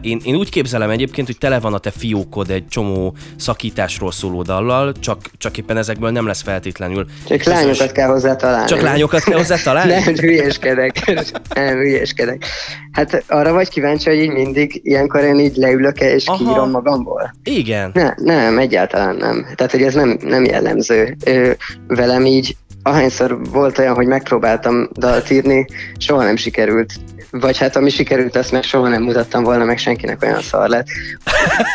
Én, 0.00 0.20
én 0.24 0.34
úgy 0.34 0.50
képzelem 0.50 0.90
egyébként, 0.90 1.26
hogy 1.26 1.38
tele 1.38 1.60
van 1.60 1.74
a 1.74 1.78
te 1.78 1.90
fiókod 1.90 2.50
egy 2.50 2.68
csomó 2.68 3.16
szakításról 3.36 4.12
szóló 4.12 4.42
dallal, 4.42 4.92
csak, 5.00 5.18
csak 5.38 5.58
éppen 5.58 5.76
ezekből 5.76 6.10
nem 6.10 6.26
lesz 6.26 6.42
feltétlenül. 6.42 7.06
Csak 7.26 7.38
közös... 7.38 7.54
lányokat 7.54 7.92
kell 7.92 8.08
hozzá 8.08 8.36
találni. 8.36 8.68
Csak 8.68 8.80
lányokat 8.80 9.24
kell 9.24 9.36
hozzá 9.36 9.56
találni? 9.56 9.92
nem, 10.04 10.14
hülyeskedek. 10.14 11.12
nem, 11.54 11.76
hülyeskedek. 11.76 12.44
Hát 12.92 13.24
arra 13.28 13.52
vagy 13.52 13.68
kíváncsi, 13.68 14.08
hogy 14.08 14.18
így 14.18 14.32
mindig 14.32 14.80
ilyenkor 14.84 15.22
én 15.22 15.38
így 15.38 15.56
leülök 15.56 16.00
-e 16.00 16.14
és 16.14 16.26
Aha. 16.26 16.38
kiírom 16.38 16.70
magamból? 16.70 17.34
Igen. 17.44 17.90
Ne, 17.94 18.14
nem, 18.16 18.58
egyáltalán 18.58 19.16
nem. 19.16 19.46
Tehát 19.54 19.72
hogy 19.74 19.82
ez 19.82 19.94
nem, 19.94 20.18
nem 20.20 20.44
jellemző. 20.44 21.16
Ö, 21.24 21.50
velem 21.86 22.26
így 22.26 22.56
ahányszor 22.82 23.38
volt 23.50 23.78
olyan, 23.78 23.94
hogy 23.94 24.06
megpróbáltam 24.06 24.88
dalt 24.92 25.30
írni, 25.30 25.66
soha 25.98 26.22
nem 26.22 26.36
sikerült. 26.36 26.92
Vagy 27.30 27.58
hát 27.58 27.76
ami 27.76 27.90
sikerült, 27.90 28.36
azt 28.36 28.52
meg 28.52 28.62
soha 28.62 28.88
nem 28.88 29.02
mutattam 29.02 29.42
volna 29.42 29.64
meg 29.64 29.78
senkinek 29.78 30.22
olyan 30.22 30.40
szar 30.40 30.68
lett. 30.68 30.86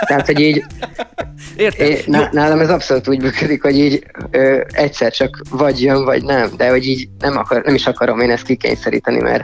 Tehát, 0.05 0.25
hogy 0.25 0.39
így 0.39 0.65
É, 1.55 2.03
nálam 2.31 2.59
ez 2.59 2.69
abszolút 2.69 3.07
úgy 3.07 3.21
működik, 3.21 3.61
hogy 3.61 3.77
így 3.77 4.03
ö, 4.31 4.61
egyszer 4.71 5.11
csak 5.11 5.41
vagy 5.49 5.81
jön, 5.81 6.03
vagy 6.03 6.23
nem, 6.23 6.49
de 6.57 6.69
hogy 6.69 6.85
így 6.85 7.09
nem, 7.19 7.37
akar, 7.37 7.61
nem 7.61 7.75
is 7.75 7.87
akarom 7.87 8.19
én 8.19 8.31
ezt 8.31 8.43
kikényszeríteni, 8.43 9.21
mert 9.21 9.43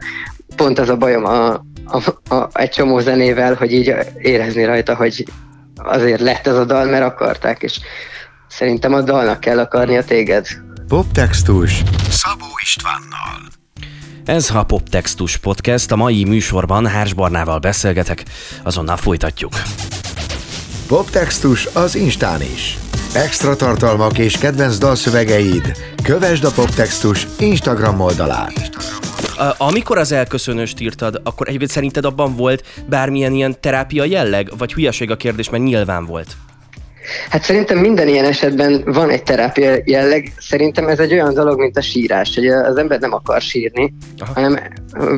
pont 0.56 0.80
az 0.80 0.90
a 0.90 0.98
bajom 0.98 1.26
a, 1.26 1.50
a, 1.86 2.34
a, 2.36 2.50
egy 2.54 2.70
csomó 2.70 3.00
zenével, 3.00 3.54
hogy 3.54 3.74
így 3.74 3.96
érezni 4.18 4.66
rajta, 4.66 4.96
hogy 4.96 5.26
azért 5.76 6.22
lett 6.22 6.48
ez 6.48 6.56
a 6.56 6.66
dal, 6.66 6.86
mert 6.86 7.04
akarták, 7.04 7.64
és 7.64 7.80
Szerintem 8.48 8.94
a 8.94 9.02
dalnak 9.02 9.40
kell 9.40 9.60
akarnia 9.60 10.04
téged. 10.04 10.48
Poptextus 10.88 11.84
Szabó 12.10 12.46
Istvánnal 12.62 13.54
ez 14.26 14.52
a 14.54 14.64
Poptextus 14.64 15.38
Podcast, 15.38 15.92
a 15.92 15.96
mai 15.96 16.24
műsorban 16.24 16.88
Hárs 16.88 17.14
Barnával 17.14 17.60
beszélgetek, 17.60 18.24
azonnal 18.64 18.98
folytatjuk. 18.98 19.54
Poptextus 20.88 21.66
az 21.66 21.96
Instán 21.96 22.42
is. 22.42 22.78
Extra 23.14 23.56
tartalmak 23.56 24.18
és 24.18 24.38
kedvenc 24.38 24.78
dalszövegeid. 24.78 25.78
Kövesd 26.04 26.44
a 26.44 26.52
Poptextus 26.52 27.28
Instagram 27.40 28.00
oldalát. 28.00 28.70
Amikor 29.58 29.98
az 29.98 30.12
elköszönőst 30.12 30.80
írtad, 30.80 31.22
akkor 31.24 31.48
egyébként 31.48 31.72
szerinted 31.72 32.06
abban 32.06 32.36
volt 32.36 32.64
bármilyen 32.90 33.34
ilyen 33.34 33.56
terápia 33.60 34.04
jelleg, 34.04 34.52
vagy 34.58 34.74
hülyeség 34.74 35.12
a 35.12 35.16
kérdés, 35.16 35.50
mert 35.50 35.64
nyilván 35.64 36.06
volt? 36.06 36.38
Hát 37.30 37.44
szerintem 37.44 37.78
minden 37.78 38.08
ilyen 38.08 38.26
esetben 38.26 38.84
van 38.86 39.10
egy 39.10 39.24
terápia 39.24 39.76
jelleg. 39.86 40.34
Szerintem 40.38 40.88
ez 40.88 41.00
egy 41.00 41.14
olyan 41.14 41.34
dolog, 41.34 41.60
mint 41.60 41.78
a 41.78 41.82
sírás, 41.82 42.36
hogy 42.36 42.48
az 42.48 42.78
ember 42.78 43.00
nem 43.00 43.14
akar 43.14 43.42
sírni, 43.42 43.94
Aha. 44.18 44.34
hanem 44.34 44.60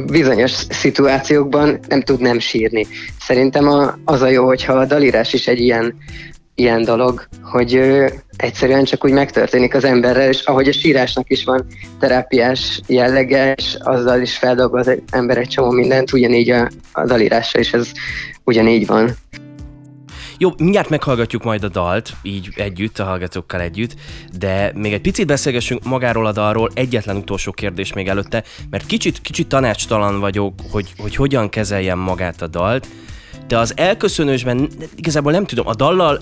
bizonyos 0.05 0.51
szituációkban 0.69 1.79
nem 1.87 2.01
tud 2.01 2.19
nem 2.19 2.39
sírni. 2.39 2.87
Szerintem 3.19 3.67
a, 3.67 3.97
az 4.05 4.21
a 4.21 4.27
jó, 4.27 4.45
hogyha 4.45 4.73
a 4.73 4.85
dalírás 4.85 5.33
is 5.33 5.47
egy 5.47 5.59
ilyen, 5.59 5.95
ilyen 6.55 6.83
dolog, 6.83 7.27
hogy 7.41 7.75
ö, 7.75 8.07
egyszerűen 8.37 8.83
csak 8.83 9.05
úgy 9.05 9.11
megtörténik 9.11 9.75
az 9.75 9.83
emberrel, 9.83 10.29
és 10.29 10.41
ahogy 10.41 10.67
a 10.67 10.71
sírásnak 10.71 11.29
is 11.29 11.43
van 11.43 11.65
terápiás 11.99 12.81
jellege, 12.87 13.53
és 13.53 13.77
azzal 13.79 14.21
is 14.21 14.37
feldolgoz 14.37 14.87
az 14.87 14.97
ember 15.11 15.37
egy 15.37 15.47
csomó 15.47 15.71
mindent, 15.71 16.13
ugyanígy 16.13 16.49
a, 16.49 16.69
a 16.91 17.05
dalírásra 17.05 17.59
is 17.59 17.73
ez 17.73 17.91
ugyanígy 18.43 18.85
van. 18.85 19.15
Jó, 20.37 20.51
mindjárt 20.57 20.89
meghallgatjuk 20.89 21.43
majd 21.43 21.63
a 21.63 21.67
dalt, 21.67 22.15
így 22.21 22.49
együtt, 22.55 22.99
a 22.99 23.03
hallgatókkal 23.03 23.61
együtt, 23.61 23.95
de 24.37 24.71
még 24.75 24.93
egy 24.93 25.01
picit 25.01 25.27
beszélgessünk 25.27 25.83
magáról 25.83 26.25
a 26.25 26.31
dalról, 26.31 26.69
egyetlen 26.73 27.15
utolsó 27.15 27.51
kérdés 27.51 27.93
még 27.93 28.07
előtte, 28.07 28.43
mert 28.69 28.85
kicsit, 28.85 29.21
kicsit 29.21 29.47
tanácstalan 29.47 30.19
vagyok, 30.19 30.53
hogy, 30.71 30.93
hogy 30.97 31.15
hogyan 31.15 31.49
kezeljem 31.49 31.99
magát 31.99 32.41
a 32.41 32.47
dalt, 32.47 32.87
de 33.47 33.57
az 33.57 33.73
elköszönősben 33.77 34.69
igazából 34.95 35.31
nem 35.31 35.45
tudom, 35.45 35.67
a 35.67 35.75
dallal 35.75 36.21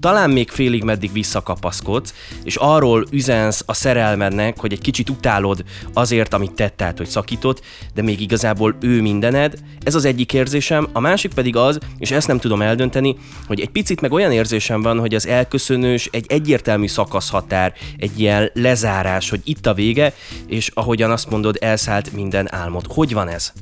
talán 0.00 0.30
még 0.30 0.50
félig 0.50 0.84
meddig 0.84 1.12
visszakapaszkodsz, 1.12 2.14
és 2.44 2.56
arról 2.56 3.06
üzensz 3.10 3.62
a 3.66 3.74
szerelmednek, 3.74 4.60
hogy 4.60 4.72
egy 4.72 4.80
kicsit 4.80 5.10
utálod 5.10 5.64
azért, 5.92 6.34
amit 6.34 6.52
tett, 6.52 6.76
tehát, 6.76 6.98
hogy 6.98 7.06
szakított, 7.06 7.60
de 7.94 8.02
még 8.02 8.20
igazából 8.20 8.76
ő 8.80 9.00
mindened. 9.00 9.54
Ez 9.82 9.94
az 9.94 10.04
egyik 10.04 10.32
érzésem, 10.32 10.88
a 10.92 11.00
másik 11.00 11.34
pedig 11.34 11.56
az, 11.56 11.78
és 11.98 12.10
ezt 12.10 12.26
nem 12.26 12.38
tudom 12.38 12.62
eldönteni, 12.62 13.16
hogy 13.46 13.60
egy 13.60 13.70
picit 13.70 14.00
meg 14.00 14.12
olyan 14.12 14.32
érzésem 14.32 14.82
van, 14.82 14.98
hogy 14.98 15.14
az 15.14 15.26
elköszönős 15.26 16.08
egy 16.12 16.26
egyértelmű 16.28 16.86
szakaszhatár, 16.86 17.72
egy 17.96 18.20
ilyen 18.20 18.50
lezárás, 18.54 19.30
hogy 19.30 19.40
itt 19.44 19.66
a 19.66 19.74
vége, 19.74 20.14
és 20.46 20.70
ahogyan 20.74 21.10
azt 21.10 21.30
mondod, 21.30 21.56
elszállt 21.60 22.12
minden 22.12 22.54
álmod. 22.54 22.84
Hogy 22.88 23.12
van 23.12 23.28
ez? 23.28 23.52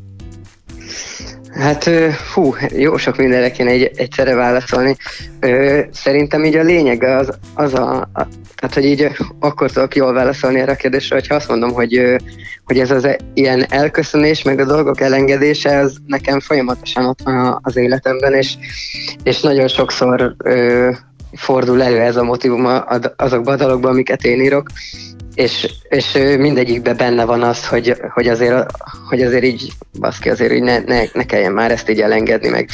Hát, 1.53 1.91
hú, 2.35 2.55
jó 2.69 2.97
sok 2.97 3.17
mindenre 3.17 3.51
kéne 3.51 3.71
egy, 3.71 3.91
egyszerre 3.97 4.35
válaszolni. 4.35 4.97
Szerintem 5.91 6.45
így 6.45 6.57
a 6.57 6.63
lényeg 6.63 7.03
az, 7.03 7.39
az 7.55 7.75
a, 7.75 8.01
a 8.01 8.27
tehát, 8.55 8.75
hogy 8.75 8.85
így 8.85 9.11
akkor 9.41 9.71
tudok 9.71 9.97
jól 9.97 10.13
válaszolni 10.13 10.61
erre 10.61 10.73
a 10.73 10.77
kérdésre, 10.77 11.15
hogyha 11.15 11.35
azt 11.35 11.49
mondom, 11.49 11.73
hogy, 11.73 12.17
hogy 12.65 12.79
ez 12.79 12.91
az 12.91 13.05
e, 13.05 13.19
ilyen 13.35 13.67
elköszönés, 13.69 14.43
meg 14.43 14.59
a 14.59 14.65
dolgok 14.65 15.01
elengedése, 15.01 15.79
az 15.79 15.97
nekem 16.07 16.41
folyamatosan 16.41 17.05
ott 17.05 17.21
van 17.25 17.59
az 17.63 17.77
életemben, 17.77 18.35
és, 18.35 18.55
és 19.23 19.41
nagyon 19.41 19.69
sokszor 19.69 20.37
fordul 21.33 21.83
elő 21.83 22.01
ez 22.01 22.17
a 22.17 22.25
motivum 22.25 22.67
azokban 23.17 23.55
a 23.55 23.57
dalokban, 23.57 23.91
amiket 23.91 24.25
én 24.25 24.41
írok, 24.41 24.69
és, 25.39 25.69
és 25.89 26.13
mindegyikben 26.39 26.97
benne 26.97 27.25
van 27.25 27.43
az, 27.43 27.67
hogy, 27.67 27.97
hogy, 28.15 28.29
azért, 28.29 28.67
hogy 29.09 29.23
azért 29.23 29.45
így, 29.45 29.73
baszki, 29.99 30.31
azért 30.31 30.53
így 30.53 30.63
ne, 30.63 30.79
ne, 30.79 31.03
ne 31.13 31.25
kelljen 31.25 31.53
már 31.53 31.71
ezt 31.71 31.91
így 31.91 32.01
elengedni, 32.01 32.49
meg 32.49 32.69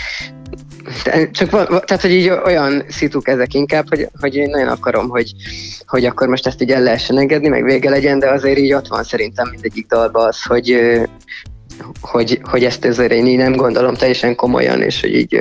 csak 1.30 1.50
tehát, 1.84 2.00
hogy 2.00 2.12
így 2.12 2.28
olyan 2.28 2.84
szituk 2.88 3.28
ezek 3.28 3.54
inkább, 3.54 3.88
hogy, 3.88 4.08
hogy 4.20 4.34
én 4.34 4.50
nagyon 4.50 4.68
akarom, 4.68 5.08
hogy, 5.08 5.32
hogy 5.86 6.04
akkor 6.04 6.28
most 6.28 6.46
ezt 6.46 6.62
így 6.62 6.70
el 6.70 6.82
lehessen 6.82 7.18
engedni, 7.18 7.48
meg 7.48 7.64
vége 7.64 7.90
legyen, 7.90 8.18
de 8.18 8.30
azért 8.30 8.58
így 8.58 8.72
ott 8.72 8.88
van 8.88 9.02
szerintem 9.02 9.48
mindegyik 9.50 9.86
dalban 9.86 10.26
az, 10.26 10.42
hogy, 10.42 11.00
hogy, 12.00 12.40
hogy 12.42 12.64
ezt 12.64 12.84
azért 12.84 13.12
én 13.12 13.26
így 13.26 13.36
nem 13.36 13.56
gondolom 13.56 13.94
teljesen 13.94 14.34
komolyan, 14.34 14.82
és 14.82 15.00
hogy 15.00 15.14
így 15.14 15.40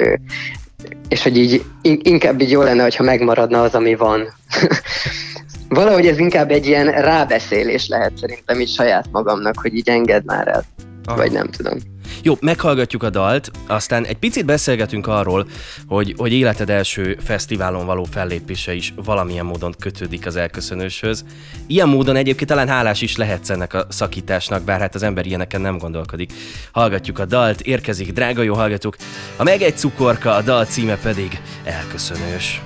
és 1.07 1.23
hogy 1.23 1.37
így 1.37 1.63
inkább 1.81 2.41
így 2.41 2.51
jó 2.51 2.61
lenne, 2.61 2.83
hogyha 2.83 3.03
megmaradna 3.03 3.61
az, 3.61 3.75
ami 3.75 3.95
van. 3.95 4.33
valahogy 5.73 6.07
ez 6.07 6.17
inkább 6.17 6.51
egy 6.51 6.65
ilyen 6.65 6.91
rábeszélés 6.91 7.87
lehet 7.87 8.17
szerintem 8.17 8.59
így 8.59 8.69
saját 8.69 9.05
magamnak, 9.11 9.59
hogy 9.59 9.75
így 9.75 9.89
engedd 9.89 10.21
már 10.25 10.47
el. 10.47 10.63
Aha. 11.05 11.17
Vagy 11.17 11.31
nem 11.31 11.47
tudom. 11.47 11.77
Jó, 12.21 12.37
meghallgatjuk 12.41 13.03
a 13.03 13.09
dalt, 13.09 13.51
aztán 13.67 14.05
egy 14.05 14.17
picit 14.17 14.45
beszélgetünk 14.45 15.07
arról, 15.07 15.47
hogy, 15.87 16.13
hogy 16.17 16.33
életed 16.33 16.69
első 16.69 17.17
fesztiválon 17.23 17.85
való 17.85 18.03
fellépése 18.03 18.73
is 18.73 18.93
valamilyen 19.05 19.45
módon 19.45 19.75
kötődik 19.79 20.25
az 20.25 20.35
elköszönőshöz. 20.35 21.25
Ilyen 21.67 21.89
módon 21.89 22.15
egyébként 22.15 22.49
talán 22.49 22.67
hálás 22.67 23.01
is 23.01 23.17
lehetsz 23.17 23.49
ennek 23.49 23.73
a 23.73 23.85
szakításnak, 23.89 24.63
bár 24.63 24.79
hát 24.79 24.95
az 24.95 25.03
ember 25.03 25.25
ilyeneken 25.25 25.61
nem 25.61 25.77
gondolkodik. 25.77 26.33
Hallgatjuk 26.71 27.19
a 27.19 27.25
dalt, 27.25 27.61
érkezik, 27.61 28.13
drága 28.13 28.41
jó 28.41 28.53
hallgatók. 28.53 28.95
A 29.37 29.43
meg 29.43 29.61
egy 29.61 29.77
cukorka, 29.77 30.35
a 30.35 30.41
dal 30.41 30.65
címe 30.65 30.97
pedig 30.97 31.41
Elköszönős. 31.63 32.61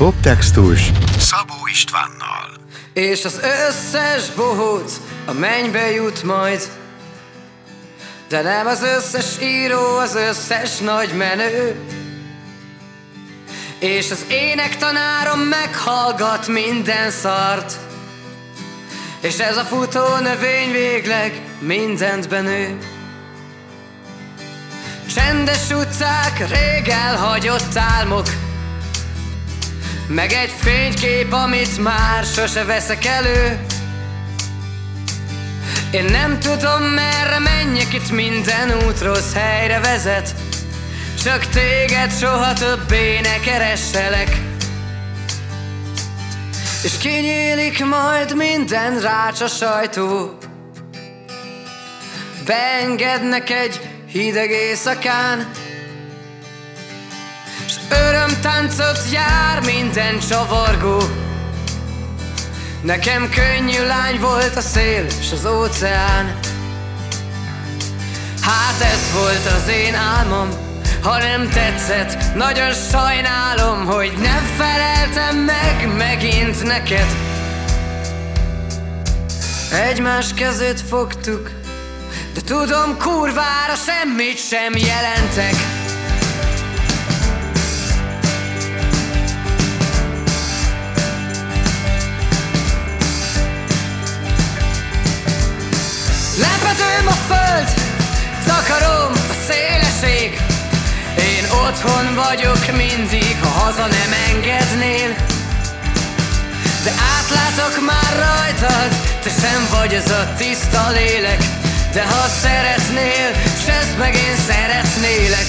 Poptextus 0.00 0.90
Szabó 1.18 1.54
Istvánnal. 1.70 2.50
És 2.92 3.24
az 3.24 3.40
összes 3.68 4.30
bohóc 4.30 5.00
a 5.26 5.32
mennybe 5.32 5.90
jut 5.90 6.22
majd. 6.22 6.60
De 8.28 8.42
nem 8.42 8.66
az 8.66 8.82
összes 8.82 9.26
író, 9.42 9.96
az 9.96 10.14
összes 10.14 10.78
nagy 10.78 11.16
menő. 11.16 11.80
És 13.78 14.10
az 14.10 14.24
énektanárom 14.28 15.40
meghallgat 15.40 16.46
minden 16.46 17.10
szart. 17.10 17.72
És 19.20 19.38
ez 19.38 19.56
a 19.56 19.64
futó 19.64 20.16
növény 20.16 20.72
végleg 20.72 21.42
mindent 21.58 22.28
benő. 22.28 22.78
Csendes 25.14 25.70
utcák, 25.70 26.38
rég 26.38 26.88
elhagyott 26.88 27.76
álmok 27.76 28.26
meg 30.14 30.32
egy 30.32 30.52
fénykép, 30.58 31.32
amit 31.32 31.82
már 31.82 32.24
sose 32.24 32.64
veszek 32.64 33.04
elő. 33.04 33.58
Én 35.90 36.04
nem 36.04 36.38
tudom 36.38 36.82
merre 36.82 37.38
menjek, 37.38 37.92
itt 37.92 38.10
minden 38.10 38.70
út 38.86 39.00
rossz 39.00 39.32
helyre 39.34 39.80
vezet. 39.80 40.34
Csak 41.22 41.46
téged 41.46 42.12
soha 42.18 42.52
többé 42.52 43.20
ne 43.20 43.40
keresselek. 43.40 44.40
És 46.82 46.96
kinyílik 46.98 47.84
majd 47.84 48.36
minden 48.36 49.00
rácsa 49.00 49.46
sajtó. 49.46 50.38
Beengednek 52.46 53.50
egy 53.50 53.80
hideg 54.06 54.50
éjszakán 54.50 55.50
Örömtáncot 57.90 58.98
jár 59.12 59.60
minden 59.64 60.18
csavargó. 60.28 61.02
Nekem 62.82 63.28
könnyű 63.30 63.86
lány 63.86 64.20
volt 64.20 64.56
a 64.56 64.60
szél 64.60 65.04
és 65.20 65.32
az 65.32 65.46
óceán. 65.46 66.38
Hát 68.42 68.80
ez 68.80 69.12
volt 69.12 69.46
az 69.46 69.68
én 69.68 69.94
álmom 69.94 70.48
Ha 71.02 71.18
nem 71.18 71.48
tetszett, 71.48 72.34
nagyon 72.34 72.72
sajnálom 72.72 73.86
Hogy 73.86 74.12
nem 74.22 74.48
feleltem 74.56 75.36
meg 75.36 75.96
megint 75.96 76.62
neked. 76.62 77.06
Egymás 79.72 80.34
kezét 80.34 80.80
fogtuk 80.80 81.50
De 82.34 82.40
tudom 82.40 82.96
kurvára 82.98 83.74
semmit 83.86 84.38
sem 84.48 84.76
jelentek 84.76 85.79
otthon 101.70 102.14
vagyok 102.14 102.76
mindig, 102.76 103.36
ha 103.42 103.48
haza 103.48 103.86
nem 103.86 104.12
engednél. 104.28 105.14
De 106.84 106.92
átlátok 107.16 107.84
már 107.86 108.12
rajtad, 108.26 108.90
te 109.22 109.30
sem 109.40 109.66
vagy 109.70 109.94
az 109.94 110.10
a 110.10 110.32
tiszta 110.36 110.90
lélek. 110.90 111.42
De 111.92 112.02
ha 112.02 112.28
szeretnél, 112.28 113.28
s 113.64 113.96
meg 113.98 114.14
én 114.14 114.36
szeretnélek. 114.48 115.46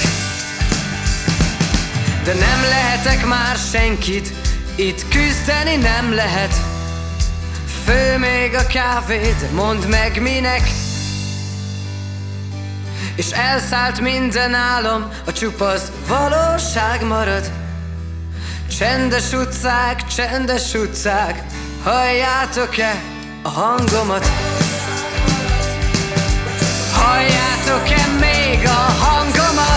De 2.23 2.33
nem 2.33 2.61
lehetek 2.69 3.25
már 3.25 3.55
senkit, 3.71 4.33
itt 4.75 5.07
küzdeni 5.07 5.75
nem 5.75 6.13
lehet. 6.13 6.53
Fő 7.85 8.17
még 8.17 8.53
a 8.55 8.65
kávét, 8.65 9.51
mondd 9.51 9.87
meg 9.87 10.21
minek 10.21 10.80
És 13.15 13.31
elszállt 13.31 13.99
minden 13.99 14.53
álom, 14.53 15.07
a 15.25 15.31
csupasz 15.31 15.91
valóság 16.07 17.03
marad 17.03 17.51
Csendes 18.77 19.31
utcák, 19.31 20.07
csendes 20.07 20.73
utcák 20.73 21.43
Halljátok-e 21.83 23.01
a 23.41 23.49
hangomat? 23.49 24.25
Halljátok-e 26.93 28.07
még 28.19 28.65
a 28.65 29.03
hangomat? 29.03 29.70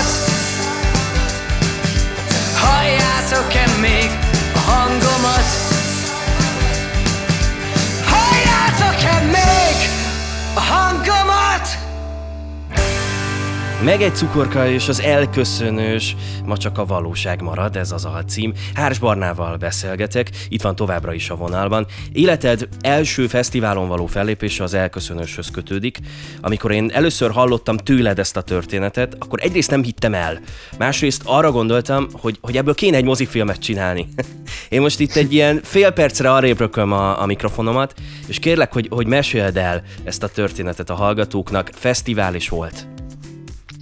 Meg 13.84 14.02
egy 14.02 14.14
cukorka 14.14 14.68
és 14.68 14.88
az 14.88 15.00
elköszönős, 15.00 16.16
ma 16.44 16.56
csak 16.56 16.78
a 16.78 16.84
valóság 16.84 17.42
marad, 17.42 17.76
ez 17.76 17.92
az 17.92 18.04
alcím. 18.04 18.52
Hárs 18.74 18.98
Barnával 18.98 19.56
beszélgetek, 19.56 20.30
itt 20.48 20.62
van 20.62 20.76
továbbra 20.76 21.12
is 21.12 21.30
a 21.30 21.34
vonalban. 21.34 21.86
Életed 22.12 22.68
első 22.80 23.26
fesztiválon 23.26 23.88
való 23.88 24.06
fellépése 24.06 24.62
az 24.62 24.74
elköszönőshöz 24.74 25.50
kötődik. 25.50 25.98
Amikor 26.40 26.72
én 26.72 26.90
először 26.92 27.30
hallottam 27.30 27.76
tőled 27.76 28.18
ezt 28.18 28.36
a 28.36 28.42
történetet, 28.42 29.16
akkor 29.18 29.38
egyrészt 29.42 29.70
nem 29.70 29.82
hittem 29.82 30.14
el. 30.14 30.40
Másrészt 30.78 31.22
arra 31.24 31.52
gondoltam, 31.52 32.06
hogy, 32.12 32.38
hogy 32.40 32.56
ebből 32.56 32.74
kéne 32.74 32.96
egy 32.96 33.04
mozifilmet 33.04 33.58
csinálni. 33.58 34.08
Én 34.68 34.80
most 34.80 35.00
itt 35.00 35.14
egy 35.14 35.32
ilyen 35.32 35.60
fél 35.62 35.90
percre 35.90 36.32
arrébb 36.32 36.58
rököm 36.58 36.92
a, 36.92 37.22
a 37.22 37.26
mikrofonomat, 37.26 37.94
és 38.26 38.38
kérlek, 38.38 38.72
hogy, 38.72 38.88
hogy 38.90 39.06
meséld 39.06 39.56
el 39.56 39.82
ezt 40.04 40.22
a 40.22 40.28
történetet 40.28 40.90
a 40.90 40.94
hallgatóknak. 40.94 41.70
Fesztivál 41.74 42.34
is 42.34 42.48
volt. 42.48 42.93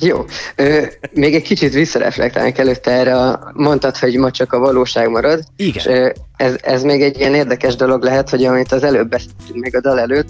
Jó, 0.03 0.25
ö, 0.57 0.83
még 1.13 1.35
egy 1.35 1.43
kicsit 1.43 1.73
visszareflektálnak 1.73 2.59
előtte 2.59 2.91
erre, 2.91 3.17
a, 3.17 3.53
mondtad, 3.55 3.97
hogy 3.97 4.17
ma 4.17 4.31
csak 4.31 4.53
a 4.53 4.59
valóság 4.59 5.09
marad. 5.09 5.45
Igen. 5.57 5.75
És, 5.75 6.13
ez, 6.43 6.57
ez 6.63 6.83
még 6.83 7.03
egy 7.03 7.19
ilyen 7.19 7.35
érdekes 7.35 7.77
dolog 7.77 8.03
lehet, 8.03 8.31
hogy 8.31 8.45
amit 8.45 8.73
az 8.73 8.83
előbb 8.83 9.09
beszéltünk 9.09 9.63
még 9.63 9.77
a 9.77 9.81
dal 9.81 10.01
előtt, 10.01 10.29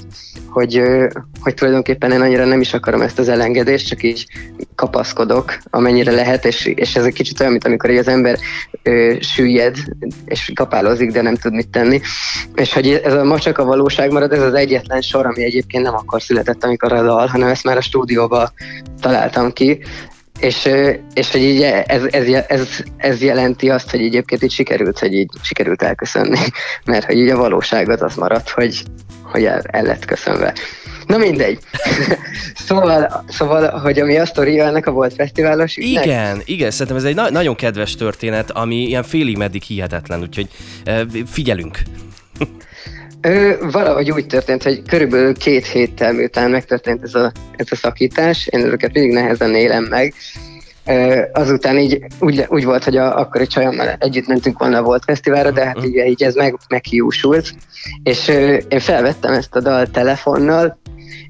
hogy, 0.49 0.83
hogy 1.41 1.55
tulajdonképpen 1.55 2.11
én 2.11 2.21
annyira 2.21 2.45
nem 2.45 2.61
is 2.61 2.75
akarom 2.75 3.01
ezt 3.01 3.19
az 3.19 3.29
elengedést, 3.29 3.89
csak 3.89 4.03
így 4.03 4.27
kapaszkodok, 4.75 5.59
amennyire 5.71 6.13
lehet, 6.13 6.45
és, 6.45 6.65
és 6.65 6.97
ez 6.97 7.05
egy 7.05 7.13
kicsit 7.13 7.41
olyan, 7.41 7.53
mint 7.53 7.65
amikor 7.65 7.91
az 7.91 8.09
ember 8.09 8.39
ö, 8.83 9.15
süllyed, 9.21 9.77
és 10.25 10.53
kapálozik, 10.55 11.11
de 11.11 11.23
nem 11.23 11.35
tud 11.35 11.53
mit 11.53 11.69
tenni. 11.69 12.01
És 12.55 12.73
hogy 12.73 13.01
ez 13.05 13.13
a 13.13 13.25
ma 13.25 13.39
csak 13.39 13.59
a 13.59 13.65
valóság 13.65 14.11
marad, 14.11 14.33
ez 14.33 14.43
az 14.43 14.55
egyetlen 14.55 15.01
sor, 15.01 15.27
ami 15.27 15.45
egyébként 15.45 15.85
nem 15.85 15.95
akkor 15.95 16.23
született, 16.23 16.65
amikor 16.65 16.93
a 16.93 17.03
dal, 17.03 17.27
hanem 17.27 17.49
ezt 17.49 17.65
már 17.65 17.77
a 17.77 17.81
stúdióba 17.81 18.53
találtam 19.01 19.53
ki, 19.53 19.81
és, 20.39 20.69
és 21.15 21.31
hogy 21.31 21.43
így 21.43 21.63
ez, 21.63 22.03
ez, 22.11 22.27
ez, 22.49 22.69
ez, 22.97 23.23
jelenti 23.23 23.71
azt, 23.71 23.91
hogy 23.91 24.01
egyébként 24.01 24.43
így 24.43 24.51
sikerült, 24.53 24.99
hogy 24.99 25.15
így 25.15 25.31
sikerült 25.43 25.83
elköszönni, 25.83 26.39
mert 26.85 27.05
hogy 27.05 27.17
így 27.17 27.29
a 27.29 27.37
valóságot 27.37 28.01
az 28.01 28.15
maradt, 28.15 28.49
hogy, 28.49 28.83
hogy 29.23 29.45
el, 29.45 29.63
el 29.71 29.83
lett 29.83 30.05
köszönve. 30.05 30.55
Na 31.07 31.17
mindegy. 31.19 31.59
szóval, 32.67 33.25
szóval, 33.29 33.79
hogy 33.79 34.01
ami 34.01 34.19
a 34.19 34.27
sztori 34.27 34.59
ennek 34.59 34.87
a 34.87 34.91
volt 34.91 35.15
fesztiválos 35.15 35.77
ügynek? 35.77 36.05
Igen, 36.05 36.43
igen, 36.45 36.71
szerintem 36.71 36.97
ez 36.97 37.05
egy 37.05 37.15
na- 37.15 37.31
nagyon 37.31 37.55
kedves 37.55 37.95
történet, 37.95 38.51
ami 38.51 38.77
ilyen 38.77 39.03
félig 39.03 39.37
meddig 39.37 39.63
hihetetlen, 39.63 40.21
úgyhogy 40.21 40.49
figyelünk. 41.27 41.79
Ö, 43.23 43.53
valahogy 43.71 44.11
úgy 44.11 44.27
történt, 44.27 44.63
hogy 44.63 44.83
körülbelül 44.83 45.35
két 45.35 45.67
héttel 45.67 46.13
miután 46.13 46.51
megtörtént 46.51 47.03
ez 47.03 47.15
a, 47.15 47.33
ez 47.57 47.67
a 47.71 47.77
szakítás, 47.77 48.47
én 48.47 48.65
ezeket 48.65 48.93
mindig 48.93 49.13
nehezen 49.13 49.55
élem 49.55 49.85
meg, 49.85 50.15
ö, 50.87 51.23
azután 51.33 51.79
így 51.79 52.05
úgy, 52.19 52.45
úgy 52.49 52.65
volt, 52.65 52.85
hogy 52.85 52.97
a, 52.97 53.19
akkor 53.19 53.41
egy 53.41 53.49
csajommal 53.49 53.97
együtt 53.99 54.27
mentünk 54.27 54.59
volna 54.59 54.79
a 54.79 54.83
Volt 54.83 55.05
Fesztiválra, 55.05 55.51
de 55.51 55.65
hát 55.65 55.85
így, 55.85 55.97
így 55.97 56.23
ez 56.23 56.35
meg, 56.35 56.57
meghiúsult, 56.69 57.55
és 58.03 58.29
ö, 58.29 58.57
én 58.69 58.81
felvettem 58.81 59.33
ezt 59.33 59.55
a 59.55 59.61
dal 59.61 59.87
telefonnal, 59.87 60.79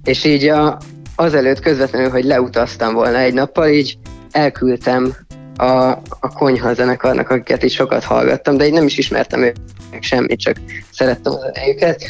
és 0.05 0.24
így 0.24 0.48
a, 0.48 0.78
azelőtt 1.16 1.61
közvetlenül, 1.61 2.11
hogy 2.11 2.24
leutaztam 2.24 2.94
volna 2.94 3.18
egy 3.18 3.35
nappal, 3.35 3.68
így 3.68 3.98
elküldtem 4.31 5.16
a, 5.57 5.91
a 6.21 6.33
konyha 6.35 6.75
zenekarnak, 6.75 7.31
akiket 7.31 7.62
is 7.62 7.73
sokat 7.73 8.05
hallgattam, 8.05 8.57
de 8.57 8.67
így 8.67 8.73
nem 8.73 8.87
is 8.87 8.99
ismertem 8.99 9.43
őket 9.43 9.59
semmit, 10.01 10.41
csak 10.41 10.57
szerettem 10.93 11.33
a 11.33 11.38
zenéjüket, 11.38 12.05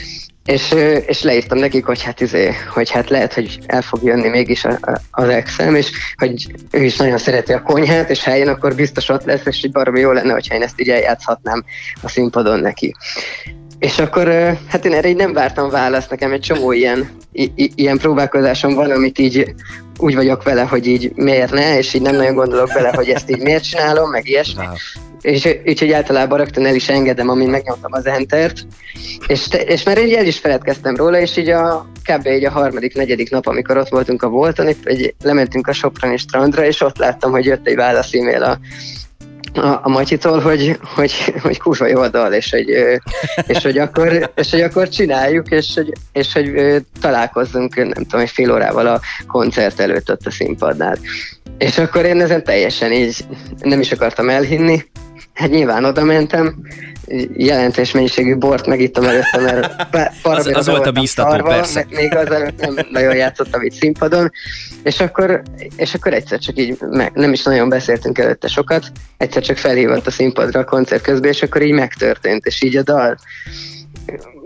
és, 0.45 0.75
és 1.07 1.23
leírtam 1.23 1.59
nekik, 1.59 1.85
hogy 1.85 2.03
hát, 2.03 2.21
izé, 2.21 2.53
hogy 2.75 2.91
hát 2.91 3.11
lehet, 3.11 3.35
hogy 3.35 3.59
el 3.67 3.83
fog 3.83 4.03
jönni 4.03 4.29
mégis 4.29 4.65
a, 4.65 4.79
a, 4.81 5.01
az 5.11 5.29
exem, 5.29 5.75
és 5.75 5.91
hogy 6.17 6.47
ő 6.71 6.85
is 6.85 6.97
nagyon 6.97 7.19
szereti 7.19 7.53
a 7.53 7.63
konyhát, 7.63 8.11
és 8.11 8.25
ha 8.25 8.31
eljön, 8.31 8.49
akkor 8.49 8.75
biztos 8.75 9.09
ott 9.09 9.25
lesz, 9.25 9.47
és 9.47 9.65
így 9.65 9.73
baromi 9.73 10.01
jó 10.01 10.13
lenne, 10.13 10.33
hogyha 10.33 10.55
én 10.55 10.63
ezt 10.63 10.81
így 10.81 10.89
eljátszhatnám 10.89 11.65
a 12.03 12.09
színpadon 12.09 12.61
neki. 12.61 12.95
És 13.83 13.99
akkor, 13.99 14.29
hát 14.69 14.85
én 14.85 14.93
erre 14.93 15.09
így 15.09 15.17
nem 15.17 15.33
vártam 15.33 15.71
választ, 15.71 16.11
nekem 16.11 16.33
egy 16.33 16.41
csomó 16.41 16.73
ilyen, 16.73 17.09
i- 17.33 17.53
i- 17.55 17.73
ilyen 17.75 17.99
próbálkozásom 17.99 18.75
van, 18.75 18.91
amit 18.91 19.19
így 19.19 19.55
úgy 19.99 20.15
vagyok 20.15 20.43
vele, 20.43 20.63
hogy 20.63 20.87
így 20.87 21.13
miért 21.15 21.53
ne, 21.53 21.79
és 21.79 21.95
így 21.95 22.03
nem 22.03 22.17
nagyon 22.17 22.35
gondolok 22.35 22.71
bele, 22.75 22.93
hogy 22.95 23.09
ezt 23.09 23.31
így 23.31 23.43
miért 23.43 23.65
csinálom, 23.65 24.11
meg 24.11 24.29
ilyesmi. 24.29 24.65
Wow. 24.65 24.75
És 25.21 25.49
úgyhogy 25.67 25.93
általában 25.93 26.39
rögtön 26.39 26.67
el 26.67 26.75
is 26.75 26.89
engedem, 26.89 27.29
amint 27.29 27.51
megnyomtam 27.51 27.93
az 27.93 28.07
entert, 28.07 28.67
és, 29.27 29.49
te, 29.49 29.59
és 29.59 29.83
már 29.83 29.99
így 29.99 30.13
el 30.13 30.27
is 30.27 30.39
feledkeztem 30.39 30.97
róla, 30.97 31.21
és 31.21 31.37
így 31.37 31.49
a 31.49 31.87
kb. 32.05 32.27
így 32.27 32.45
a 32.45 32.51
harmadik, 32.51 32.95
negyedik 32.95 33.31
nap, 33.31 33.47
amikor 33.47 33.77
ott 33.77 33.89
voltunk 33.89 34.23
a 34.23 34.29
Volton, 34.29 34.69
itt 34.69 34.87
egy, 34.87 35.15
lementünk 35.23 35.67
a 35.67 35.73
Soproni 35.73 36.17
strandra, 36.17 36.65
és 36.65 36.81
ott 36.81 36.99
láttam, 36.99 37.31
hogy 37.31 37.45
jött 37.45 37.67
egy 37.67 37.77
válasz 37.77 38.15
e-mail 38.15 38.43
a, 38.43 38.59
a, 39.55 39.81
a 39.83 39.89
Matyitól, 39.89 40.41
hogy, 40.41 40.79
hogy, 40.95 41.13
hogy 41.43 41.59
kurva 41.59 41.87
jó 41.87 42.01
a 42.01 42.09
dal, 42.09 42.33
és 42.33 42.51
hogy, 42.51 42.69
és 43.47 43.63
hogy, 43.63 43.79
akkor, 43.79 44.33
és 44.35 44.51
hogy 44.51 44.61
akkor 44.61 44.89
csináljuk, 44.89 45.51
és 45.51 45.73
hogy, 45.75 45.93
és 46.13 46.33
hogy 46.33 46.53
találkozzunk, 47.01 47.75
nem 47.77 47.93
tudom, 47.93 48.21
egy 48.21 48.31
fél 48.31 48.53
órával 48.53 48.87
a 48.87 49.01
koncert 49.27 49.81
előtt 49.81 50.11
ott 50.11 50.27
a 50.27 50.31
színpadnál. 50.31 50.99
És 51.59 51.79
akkor 51.79 52.05
én 52.05 52.21
ezen 52.21 52.45
teljesen 52.45 52.93
így 52.93 53.25
nem 53.61 53.81
is 53.81 53.93
akartam 53.93 54.29
elhinni, 54.29 54.85
Hát 55.35 55.51
nyilván 55.51 55.85
oda 55.85 56.05
mentem, 56.05 56.55
jelentős 57.37 57.93
mennyiségű 57.93 58.37
bort 58.37 58.67
megittam 58.67 59.05
előtte, 59.05 59.41
mert 59.41 60.21
parabénra 60.23 60.59
az 60.59 60.67
volt 60.67 60.87
a 60.87 60.93
bíztató, 60.93 61.31
szarva, 61.31 61.49
persze. 61.49 61.87
Még 61.91 62.17
azelőtt 62.17 62.61
nem 62.61 62.87
nagyon 62.91 63.17
játszottam 63.17 63.63
itt 63.63 63.73
színpadon, 63.73 64.31
és 64.83 65.01
akkor, 65.01 65.43
és 65.77 65.95
akkor 65.95 66.13
egyszer 66.15 66.39
csak 66.39 66.59
így, 66.59 66.79
meg, 66.81 67.11
nem 67.15 67.33
is 67.33 67.43
nagyon 67.43 67.69
beszéltünk 67.69 68.19
előtte 68.19 68.49
sokat, 68.49 68.93
egyszer 69.17 69.43
csak 69.43 69.57
felhívott 69.57 70.07
a 70.07 70.11
színpadra 70.11 70.61
a 70.61 70.65
koncert 70.65 71.03
közben, 71.03 71.31
és 71.31 71.43
akkor 71.43 71.63
így 71.63 71.73
megtörtént, 71.73 72.47
és 72.47 72.63
így 72.63 72.77
a 72.77 72.83
dal 72.83 73.19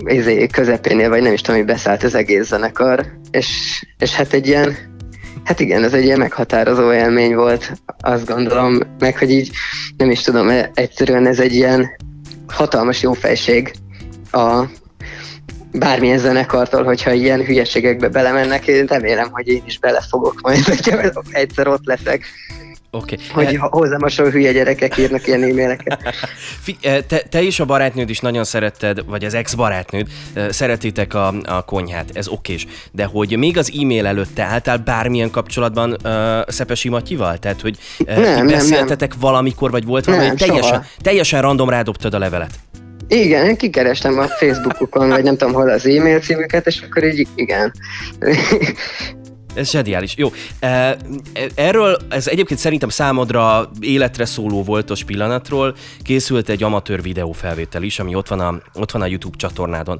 izé, 0.04 0.46
közepénél, 0.46 1.08
vagy 1.08 1.22
nem 1.22 1.32
is 1.32 1.40
tudom, 1.40 1.56
hogy 1.56 1.68
beszállt 1.68 2.02
az 2.02 2.14
egész 2.14 2.46
zenekar, 2.46 3.06
és, 3.30 3.48
és 3.98 4.14
hát 4.14 4.32
egy 4.32 4.46
ilyen, 4.46 4.76
hát 5.46 5.60
igen, 5.60 5.84
ez 5.84 5.92
egy 5.94 6.04
ilyen 6.04 6.18
meghatározó 6.18 6.92
élmény 6.92 7.34
volt, 7.34 7.72
azt 8.00 8.26
gondolom, 8.26 8.78
meg 8.98 9.18
hogy 9.18 9.30
így, 9.30 9.50
nem 9.96 10.10
is 10.10 10.20
tudom, 10.20 10.48
e- 10.48 10.70
egyszerűen 10.74 11.26
ez 11.26 11.40
egy 11.40 11.54
ilyen 11.54 11.90
hatalmas 12.46 13.02
jófejség 13.02 13.72
a 14.30 14.64
bármilyen 15.72 16.18
zenekartól, 16.18 16.84
hogyha 16.84 17.12
ilyen 17.12 17.44
hülyeségekbe 17.44 18.08
belemennek, 18.08 18.66
én 18.66 18.84
remélem, 18.84 19.28
hogy 19.30 19.48
én 19.48 19.62
is 19.66 19.78
belefogok 19.78 20.40
majd, 20.40 20.64
hogyha 20.74 20.98
egyszer 21.30 21.68
ott 21.68 21.84
leszek, 21.84 22.24
Oké. 22.96 23.16
hogy 23.32 23.44
Okay. 23.44 23.56
hozzám 23.70 24.00
hasonló 24.00 24.30
hülye 24.30 24.52
gyerekek 24.52 24.96
írnak 24.98 25.26
ilyen 25.26 25.42
e-maileket. 25.42 26.14
Te, 27.08 27.18
te 27.30 27.42
is 27.42 27.60
a 27.60 27.64
barátnőd 27.64 28.10
is 28.10 28.20
nagyon 28.20 28.44
szeretted, 28.44 29.04
vagy 29.06 29.24
az 29.24 29.34
ex-barátnőd, 29.34 30.06
eh, 30.34 30.48
szeretitek 30.50 31.14
a, 31.14 31.34
a 31.44 31.62
konyhát, 31.64 32.10
ez 32.12 32.28
okés. 32.28 32.66
De 32.92 33.04
hogy 33.04 33.38
még 33.38 33.58
az 33.58 33.72
e-mail 33.80 34.06
előtt 34.06 34.34
te 34.34 34.42
álltál 34.42 34.76
bármilyen 34.76 35.30
kapcsolatban 35.30 35.96
uh, 36.04 36.48
Szepesi 36.48 36.88
Matyival? 36.88 37.38
Tehát, 37.38 37.60
hogy 37.60 37.76
uh, 37.98 38.06
Nem, 38.06 38.22
nem, 38.22 38.46
beszéltetek 38.46 39.12
valamikor, 39.20 39.70
vagy 39.70 39.84
volt 39.84 40.04
valami, 40.04 40.24
Nem, 40.26 40.36
teljesen, 40.36 40.62
soha. 40.62 40.84
teljesen 41.02 41.40
random 41.40 41.68
rádobtad 41.68 42.14
a 42.14 42.18
levelet. 42.18 42.50
Igen, 43.08 43.46
én 43.46 43.56
kikerestem 43.56 44.18
a 44.18 44.26
Facebookukon, 44.26 45.08
vagy 45.08 45.22
nem 45.22 45.36
tudom 45.36 45.54
hol 45.54 45.70
az 45.70 45.86
e-mail 45.86 46.20
címüket, 46.20 46.66
és 46.66 46.80
akkor 46.80 47.04
így 47.04 47.28
igen. 47.34 47.72
Ez 49.56 49.70
zseniális. 49.70 50.16
Jó. 50.16 50.32
E, 50.58 50.96
Erről, 51.54 51.96
ez 52.08 52.26
egyébként 52.28 52.60
szerintem 52.60 52.88
számodra 52.88 53.70
életre 53.80 54.24
szóló 54.24 54.62
voltos 54.62 55.04
pillanatról 55.04 55.74
készült 56.02 56.48
egy 56.48 56.62
amatőr 56.62 57.02
videófelvétel 57.02 57.82
is, 57.82 57.98
ami 57.98 58.14
ott 58.14 58.28
van 58.28 58.40
a, 58.40 58.60
ott 58.74 58.90
van 58.90 59.02
a 59.02 59.06
YouTube 59.06 59.36
csatornádon. 59.36 59.98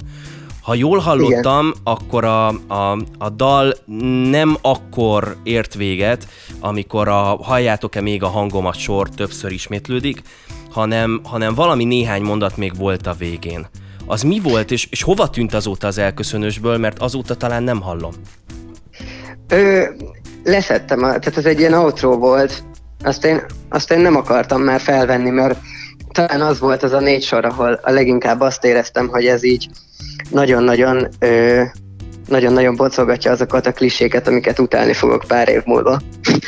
Ha 0.62 0.75
jól 0.75 0.99
hallottam, 0.99 1.66
Igen. 1.66 1.81
akkor 1.85 2.25
a, 2.25 2.49
a, 2.49 2.99
a 3.19 3.29
dal 3.29 3.75
nem 4.31 4.57
akkor 4.61 5.37
ért 5.42 5.75
véget, 5.75 6.29
amikor 6.61 7.09
a 7.09 7.38
halljátok-e 7.42 8.01
még 8.01 8.23
a 8.23 8.29
hangomat 8.29 8.79
sor 8.79 9.09
többször 9.09 9.53
ismétlődik, 9.53 10.23
hanem, 10.71 11.21
hanem 11.25 11.55
valami 11.55 11.85
néhány 11.85 12.23
mondat 12.23 12.57
még 12.57 12.77
volt 12.77 13.07
a 13.07 13.14
végén. 13.14 13.66
Az 14.07 14.23
mi 14.23 14.40
volt, 14.40 14.71
és, 14.71 14.87
és 14.90 15.03
hova 15.03 15.31
tűnt 15.31 15.55
azóta 15.55 15.87
az 15.87 15.99
elköszönősből, 15.99 16.79
mert 16.79 16.99
azóta 16.99 17.35
talán 17.35 17.62
nem 17.62 17.81
hallom. 17.81 18.12
Ö, 19.49 19.85
leszettem, 20.45 20.99
a, 21.03 21.07
tehát 21.07 21.37
ez 21.37 21.45
egy 21.45 21.59
ilyen 21.59 21.73
outro 21.73 22.19
volt, 22.19 22.63
azt 23.05 23.25
én, 23.25 23.43
azt 23.69 23.91
én 23.91 23.99
nem 23.99 24.17
akartam 24.17 24.63
már 24.63 24.81
felvenni, 24.81 25.31
mert 25.31 25.59
talán 26.13 26.41
az 26.41 26.59
volt 26.59 26.83
az 26.83 26.93
a 26.93 27.01
négy 27.01 27.23
sor, 27.23 27.45
ahol 27.45 27.81
a 27.83 27.91
leginkább 27.91 28.41
azt 28.41 28.65
éreztem, 28.65 29.09
hogy 29.09 29.27
ez 29.27 29.45
így 29.45 29.69
nagyon-nagyon 30.31 31.09
ö, 31.19 31.63
nagyon-nagyon 32.29 32.77
bocolgatja 32.77 33.31
azokat 33.31 33.67
a 33.67 33.73
kliséket, 33.73 34.29
amiket 34.29 34.59
utálni 34.59 34.93
fogok 34.93 35.25
pár 35.27 35.49
év 35.49 35.62
múlva. 35.65 36.01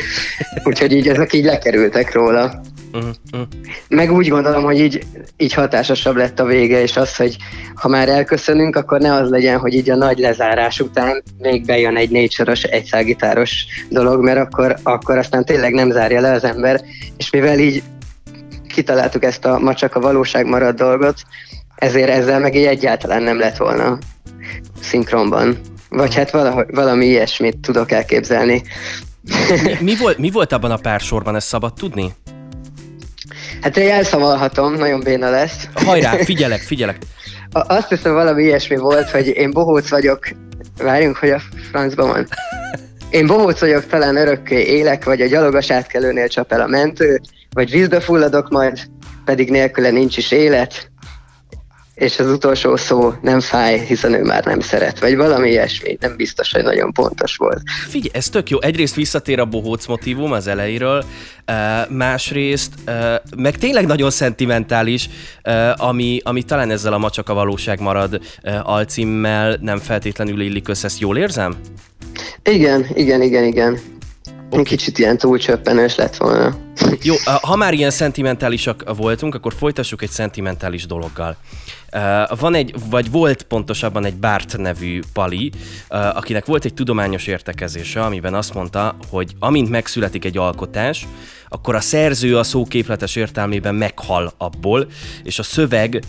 Úgyhogy 0.64 0.92
így 0.92 1.08
ezek 1.08 1.32
így 1.32 1.44
lekerültek 1.44 2.12
róla. 2.12 2.60
Uh-huh. 2.92 3.46
Meg 3.88 4.12
úgy 4.12 4.28
gondolom, 4.28 4.62
hogy 4.62 4.78
így, 4.80 5.06
így 5.36 5.52
hatásosabb 5.52 6.16
lett 6.16 6.40
a 6.40 6.44
vége, 6.44 6.82
és 6.82 6.96
az, 6.96 7.16
hogy 7.16 7.36
ha 7.74 7.88
már 7.88 8.08
elköszönünk, 8.08 8.76
akkor 8.76 9.00
ne 9.00 9.12
az 9.12 9.30
legyen, 9.30 9.58
hogy 9.58 9.74
így 9.74 9.90
a 9.90 9.96
nagy 9.96 10.18
lezárás 10.18 10.80
után 10.80 11.22
még 11.38 11.66
bejön 11.66 11.96
egy 11.96 12.10
négysoros, 12.10 12.62
egyszágitáros 12.62 13.64
dolog, 13.88 14.22
mert 14.22 14.38
akkor, 14.38 14.76
akkor 14.82 15.18
aztán 15.18 15.44
tényleg 15.44 15.72
nem 15.72 15.90
zárja 15.90 16.20
le 16.20 16.32
az 16.32 16.44
ember, 16.44 16.80
és 17.16 17.30
mivel 17.30 17.58
így 17.58 17.82
kitaláltuk 18.68 19.24
ezt 19.24 19.44
a 19.44 19.58
ma 19.58 19.74
csak 19.74 19.94
a 19.94 20.00
valóság 20.00 20.46
marad 20.46 20.76
dolgot, 20.76 21.16
ezért 21.76 22.10
ezzel 22.10 22.40
meg 22.40 22.54
így 22.54 22.64
egyáltalán 22.64 23.22
nem 23.22 23.38
lett 23.38 23.56
volna 23.56 23.98
szinkronban. 24.82 25.58
Vagy 25.88 26.14
hát 26.14 26.30
valahogy, 26.30 26.66
valami 26.70 27.06
ilyesmit 27.06 27.56
tudok 27.56 27.90
elképzelni. 27.90 28.62
Mi, 29.62 29.76
mi, 29.80 29.96
volt, 29.96 30.18
mi 30.18 30.30
volt 30.30 30.52
abban 30.52 30.70
a 30.70 30.76
pár 30.76 31.00
sorban, 31.00 31.36
ezt 31.36 31.46
szabad 31.46 31.72
tudni? 31.72 32.14
Hát 33.60 33.76
én 33.76 33.90
elszavalhatom, 33.90 34.74
nagyon 34.74 35.00
béna 35.00 35.30
lesz. 35.30 35.68
Hajrá, 35.74 36.16
figyelek, 36.16 36.60
figyelek. 36.60 36.96
Azt 37.52 37.88
hiszem 37.88 38.12
valami 38.12 38.42
ilyesmi 38.42 38.76
volt, 38.76 39.10
hogy 39.10 39.26
én 39.26 39.50
bohóc 39.50 39.90
vagyok, 39.90 40.28
várjunk, 40.78 41.16
hogy 41.16 41.30
a 41.30 41.40
francban 41.70 42.08
van. 42.08 42.26
Én 43.10 43.26
bohóc 43.26 43.60
vagyok, 43.60 43.86
talán 43.86 44.16
örökké 44.16 44.62
élek, 44.62 45.04
vagy 45.04 45.20
a 45.20 45.26
gyalogos 45.26 45.70
átkelőnél 45.70 46.28
csap 46.28 46.52
el 46.52 46.60
a 46.60 46.66
mentő, 46.66 47.20
vagy 47.50 47.70
vízbe 47.70 48.00
fulladok 48.00 48.48
majd, 48.48 48.78
pedig 49.24 49.50
nélküle 49.50 49.90
nincs 49.90 50.16
is 50.16 50.30
élet, 50.30 50.90
és 51.98 52.18
az 52.18 52.30
utolsó 52.30 52.76
szó 52.76 53.12
nem 53.22 53.40
fáj, 53.40 53.84
hiszen 53.86 54.14
ő 54.14 54.22
már 54.22 54.44
nem 54.44 54.60
szeret, 54.60 55.00
vagy 55.00 55.16
valami 55.16 55.50
ilyesmi, 55.50 55.96
nem 56.00 56.16
biztos, 56.16 56.52
hogy 56.52 56.62
nagyon 56.62 56.92
pontos 56.92 57.36
volt. 57.36 57.62
Figyelj, 57.88 58.10
ez 58.12 58.28
tök 58.28 58.50
jó. 58.50 58.60
Egyrészt 58.60 58.94
visszatér 58.94 59.40
a 59.40 59.44
bohóc 59.44 59.86
motivum 59.86 60.32
az 60.32 60.46
elejéről, 60.46 61.04
uh, 61.46 61.54
másrészt 61.90 62.72
uh, 62.86 63.14
meg 63.36 63.56
tényleg 63.56 63.86
nagyon 63.86 64.10
szentimentális, 64.10 65.08
uh, 65.44 65.86
ami, 65.86 66.20
ami 66.24 66.42
talán 66.42 66.70
ezzel 66.70 66.92
a 66.92 66.98
Ma 66.98 67.10
csak 67.10 67.28
a 67.28 67.34
valóság 67.34 67.80
marad 67.80 68.20
alcímmel 68.62 69.58
nem 69.60 69.78
feltétlenül 69.78 70.40
illik 70.40 70.68
össze. 70.68 70.86
Ezt 70.86 70.98
jól 70.98 71.16
érzem? 71.18 71.56
Igen, 72.42 72.86
igen, 72.94 73.22
igen, 73.22 73.44
igen. 73.44 73.78
Okay. 74.50 74.62
Kicsit 74.62 74.98
ilyen 74.98 75.18
túlcsöppenős 75.18 75.94
lett 75.94 76.16
volna. 76.16 76.56
Jó, 77.02 77.14
ha 77.42 77.56
már 77.56 77.72
ilyen 77.72 77.90
szentimentálisak 77.90 78.96
voltunk, 78.96 79.34
akkor 79.34 79.54
folytassuk 79.58 80.02
egy 80.02 80.10
szentimentális 80.10 80.86
dologgal. 80.86 81.36
Van 82.38 82.54
egy, 82.54 82.74
vagy 82.90 83.10
volt 83.10 83.42
pontosabban 83.42 84.04
egy 84.04 84.16
Bárt 84.16 84.56
nevű 84.56 85.00
pali, 85.12 85.52
akinek 85.88 86.44
volt 86.44 86.64
egy 86.64 86.74
tudományos 86.74 87.26
értekezése, 87.26 88.04
amiben 88.04 88.34
azt 88.34 88.54
mondta, 88.54 88.96
hogy 89.10 89.34
amint 89.38 89.70
megszületik 89.70 90.24
egy 90.24 90.38
alkotás, 90.38 91.06
akkor 91.48 91.74
a 91.74 91.80
szerző 91.80 92.38
a 92.38 92.42
szóképletes 92.42 93.16
értelmében 93.16 93.74
meghal 93.74 94.32
abból, 94.36 94.86
és 95.22 95.38
a 95.38 95.42
szöveg 95.42 96.02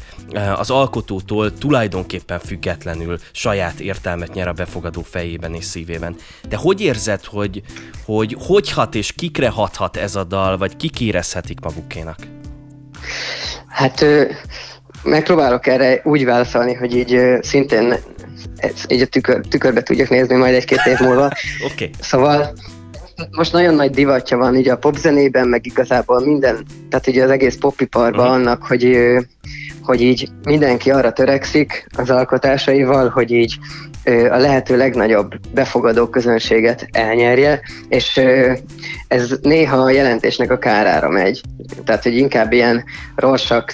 az 0.55 0.69
alkotótól 0.69 1.53
tulajdonképpen 1.53 2.39
függetlenül 2.39 3.19
saját 3.31 3.79
értelmet 3.79 4.33
nyer 4.33 4.47
a 4.47 4.53
befogadó 4.53 5.01
fejében 5.01 5.53
és 5.53 5.65
szívében. 5.65 6.15
De 6.49 6.55
hogy 6.55 6.81
érzed, 6.81 7.25
hogy 7.25 7.61
hogy, 8.05 8.35
hogy 8.39 8.71
hat 8.71 8.95
és 8.95 9.11
kikre 9.11 9.49
hathat 9.49 9.97
ez 9.97 10.15
a 10.15 10.23
dal, 10.23 10.57
vagy 10.57 10.77
kik 10.77 10.99
érezhetik 10.99 11.59
magukénak? 11.59 12.17
Hát 13.67 14.05
megpróbálok 15.03 15.67
erre 15.67 16.01
úgy 16.03 16.25
válaszolni, 16.25 16.73
hogy 16.73 16.95
így 16.95 17.37
szintén 17.41 17.95
így 18.87 19.01
a 19.01 19.05
tükör, 19.05 19.41
tükörbe 19.49 19.83
tudjak 19.83 20.09
nézni 20.09 20.35
majd 20.35 20.53
egy-két 20.53 20.85
év 20.85 20.99
múlva. 20.99 21.25
Oké. 21.65 21.73
Okay. 21.73 21.89
Szóval 21.99 22.53
most 23.31 23.53
nagyon 23.53 23.75
nagy 23.75 23.91
divatja 23.91 24.37
van 24.37 24.55
így 24.55 24.69
a 24.69 24.77
popzenében, 24.77 25.47
meg 25.47 25.65
igazából 25.65 26.25
minden, 26.25 26.65
tehát 26.89 27.07
ugye 27.07 27.23
az 27.23 27.29
egész 27.29 27.55
popiparban 27.55 28.19
uh-huh. 28.19 28.35
annak, 28.35 28.63
hogy, 28.63 28.97
hogy 29.81 30.01
így 30.01 30.29
mindenki 30.43 30.91
arra 30.91 31.11
törekszik 31.11 31.87
az 31.97 32.09
alkotásaival, 32.09 33.09
hogy 33.09 33.31
így 33.31 33.57
a 34.29 34.37
lehető 34.37 34.77
legnagyobb 34.77 35.31
befogadó 35.53 36.07
közönséget 36.07 36.87
elnyerje, 36.91 37.61
és 37.89 38.21
ez 39.07 39.37
néha 39.41 39.77
a 39.77 39.89
jelentésnek 39.89 40.51
a 40.51 40.57
kárára 40.57 41.09
megy. 41.09 41.41
Tehát, 41.85 42.03
hogy 42.03 42.17
inkább 42.17 42.51
ilyen 42.51 42.83
rorsak 43.15 43.73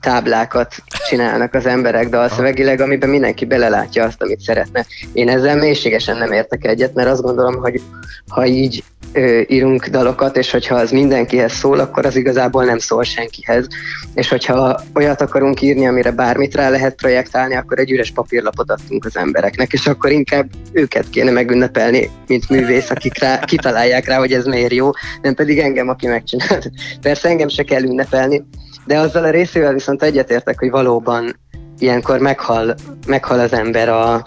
táblákat 0.00 0.74
csinálnak 1.08 1.54
az 1.54 1.66
emberek 1.66 2.08
dalszövegileg, 2.08 2.80
amiben 2.80 3.08
mindenki 3.08 3.44
belelátja 3.44 4.04
azt, 4.04 4.22
amit 4.22 4.40
szeretne. 4.40 4.86
Én 5.12 5.28
ezzel 5.28 5.56
mélységesen 5.56 6.16
nem 6.16 6.32
értek 6.32 6.66
egyet, 6.66 6.94
mert 6.94 7.08
azt 7.08 7.22
gondolom, 7.22 7.56
hogy 7.56 7.80
ha 8.28 8.46
így 8.46 8.84
ö, 9.12 9.40
írunk 9.46 9.86
dalokat, 9.86 10.36
és 10.36 10.50
hogyha 10.50 10.74
az 10.74 10.90
mindenkihez 10.90 11.52
szól, 11.52 11.78
akkor 11.78 12.06
az 12.06 12.16
igazából 12.16 12.64
nem 12.64 12.78
szól 12.78 13.02
senkihez. 13.02 13.66
És 14.14 14.28
hogyha 14.28 14.80
olyat 14.94 15.20
akarunk 15.20 15.62
írni, 15.62 15.86
amire 15.86 16.10
bármit 16.10 16.54
rá 16.54 16.68
lehet 16.68 16.94
projektálni, 16.94 17.54
akkor 17.54 17.78
egy 17.78 17.90
üres 17.90 18.10
papírlapot 18.10 18.70
adtunk 18.70 19.04
az 19.04 19.16
embereknek, 19.16 19.72
és 19.72 19.86
akkor 19.86 20.10
inkább 20.10 20.48
őket 20.72 21.10
kéne 21.10 21.30
megünnepelni, 21.30 22.10
mint 22.26 22.48
művész, 22.48 22.90
akik 22.90 23.18
rá, 23.18 23.38
kitalálják 23.38 24.06
rá, 24.06 24.18
hogy 24.18 24.32
ez 24.32 24.44
miért 24.44 24.72
jó, 24.72 24.90
nem 25.22 25.34
pedig 25.34 25.58
engem, 25.58 25.88
aki 25.88 26.06
megcsinált. 26.06 26.70
Persze 27.00 27.28
engem 27.28 27.48
se 27.48 27.62
kell 27.62 27.82
ünnepelni, 27.82 28.44
de 28.88 28.98
azzal 28.98 29.24
a 29.24 29.30
részével 29.30 29.72
viszont 29.72 30.02
egyetértek, 30.02 30.58
hogy 30.58 30.70
valóban 30.70 31.40
ilyenkor 31.78 32.18
meghal, 32.18 32.74
meghal 33.06 33.40
az 33.40 33.52
ember, 33.52 33.88
a, 33.88 34.24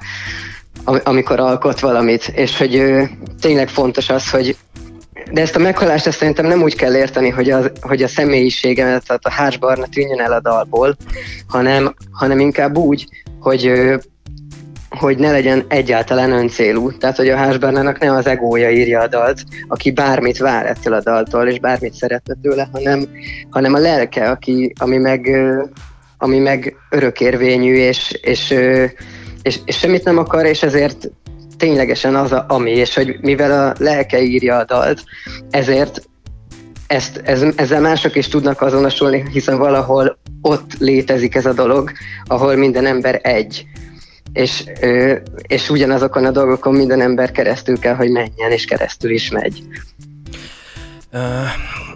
amikor 1.03 1.39
alkot 1.39 1.79
valamit, 1.79 2.27
és 2.27 2.57
hogy 2.57 2.75
ö, 2.75 3.03
tényleg 3.41 3.69
fontos 3.69 4.09
az, 4.09 4.29
hogy 4.29 4.57
de 5.31 5.41
ezt 5.41 5.55
a 5.55 5.59
meghalást 5.59 6.07
ezt 6.07 6.17
szerintem 6.17 6.45
nem 6.45 6.61
úgy 6.61 6.75
kell 6.75 6.95
érteni, 6.95 7.29
hogy 7.29 7.49
a, 7.49 7.61
hogy 7.81 8.03
a 8.03 8.07
személyiségemet, 8.07 9.05
tehát 9.07 9.25
a 9.25 9.31
hársbarna 9.31 9.85
tűnjön 9.85 10.19
el 10.19 10.31
a 10.31 10.39
dalból, 10.39 10.95
hanem, 11.47 11.93
hanem 12.11 12.39
inkább 12.39 12.77
úgy, 12.77 13.07
hogy 13.39 13.73
hogy 14.99 15.17
ne 15.17 15.31
legyen 15.31 15.65
egyáltalán 15.67 16.31
öncélú. 16.31 16.97
Tehát, 16.97 17.17
hogy 17.17 17.29
a 17.29 17.35
Hásbarnának 17.35 17.99
nem 17.99 18.15
az 18.15 18.27
egója 18.27 18.69
írja 18.69 18.99
a 18.99 19.07
dalt, 19.07 19.43
aki 19.67 19.91
bármit 19.91 20.37
vár 20.37 20.65
ettől 20.65 20.93
a 20.93 21.01
daltól, 21.01 21.47
és 21.47 21.59
bármit 21.59 21.93
szeretne 21.93 22.35
tőle, 22.41 22.69
hanem, 22.71 23.09
hanem 23.49 23.73
a 23.73 23.79
lelke, 23.79 24.29
aki, 24.29 24.73
ami 24.79 24.97
meg, 24.97 25.29
ami 26.17 26.39
meg 26.39 26.75
örökérvényű, 26.89 27.75
és, 27.75 28.19
és, 28.21 28.53
és, 29.41 29.59
és 29.65 29.77
semmit 29.77 30.03
nem 30.03 30.17
akar, 30.17 30.45
és 30.45 30.63
ezért 30.63 31.09
ténylegesen 31.57 32.15
az, 32.15 32.31
a, 32.31 32.45
ami, 32.47 32.71
és 32.71 32.95
hogy 32.95 33.17
mivel 33.21 33.67
a 33.67 33.75
lelke 33.77 34.21
írja 34.21 34.57
a 34.57 34.65
dalt, 34.65 35.03
ezért 35.49 36.01
ezt, 36.87 37.21
ez, 37.23 37.43
ezzel 37.55 37.81
mások 37.81 38.15
is 38.15 38.27
tudnak 38.27 38.61
azonosulni, 38.61 39.23
hiszen 39.31 39.57
valahol 39.57 40.17
ott 40.41 40.71
létezik 40.79 41.35
ez 41.35 41.45
a 41.45 41.53
dolog, 41.53 41.91
ahol 42.25 42.55
minden 42.55 42.85
ember 42.85 43.19
egy 43.23 43.65
és, 44.33 44.63
és 45.47 45.69
ugyanazokon 45.69 46.25
a 46.25 46.31
dolgokon 46.31 46.73
minden 46.73 47.01
ember 47.01 47.31
keresztül 47.31 47.79
kell, 47.79 47.95
hogy 47.95 48.09
menjen, 48.09 48.51
és 48.51 48.65
keresztül 48.65 49.11
is 49.11 49.29
megy. 49.29 49.63
Uh, 51.13 51.19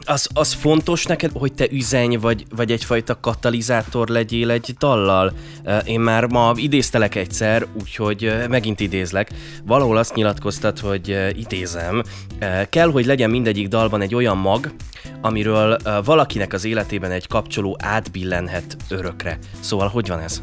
az, 0.06 0.28
az 0.34 0.54
fontos 0.54 1.06
neked, 1.06 1.32
hogy 1.34 1.54
te 1.54 1.68
üzenj, 1.72 2.16
vagy, 2.16 2.46
vagy 2.56 2.72
egyfajta 2.72 3.20
katalizátor 3.20 4.08
legyél 4.08 4.52
egy 4.52 4.76
dallal? 4.80 5.34
Uh, 5.66 5.90
én 5.90 6.00
már 6.00 6.26
ma 6.26 6.54
idéztelek 6.56 7.16
egyszer, 7.16 7.66
úgyhogy 7.74 8.26
uh, 8.26 8.48
megint 8.48 8.80
idézlek. 8.80 9.30
Valahol 9.66 9.98
azt 9.98 10.16
nyilatkoztat, 10.16 10.80
hogy 10.80 11.10
uh, 11.10 11.38
idézem, 11.38 12.04
uh, 12.42 12.70
kell, 12.70 12.92
hogy 12.92 13.06
legyen 13.06 13.30
mindegyik 13.30 13.68
dalban 13.68 14.02
egy 14.02 14.16
olyan 14.16 14.38
mag, 14.38 14.74
amiről 15.22 15.78
uh, 15.86 16.06
valakinek 16.06 16.54
az 16.54 16.66
életében 16.66 17.12
egy 17.12 17.28
kapcsoló 17.28 17.78
átbillenhet 17.82 18.78
örökre. 18.90 19.38
Szóval 19.60 19.88
hogy 19.88 20.08
van 20.08 20.20
ez? 20.20 20.42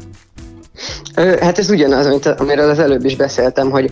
Hát 1.15 1.57
ez 1.57 1.69
ugyanaz, 1.69 2.07
mint 2.07 2.25
amiről 2.25 2.69
az 2.69 2.79
előbb 2.79 3.05
is 3.05 3.15
beszéltem, 3.15 3.69
hogy 3.69 3.91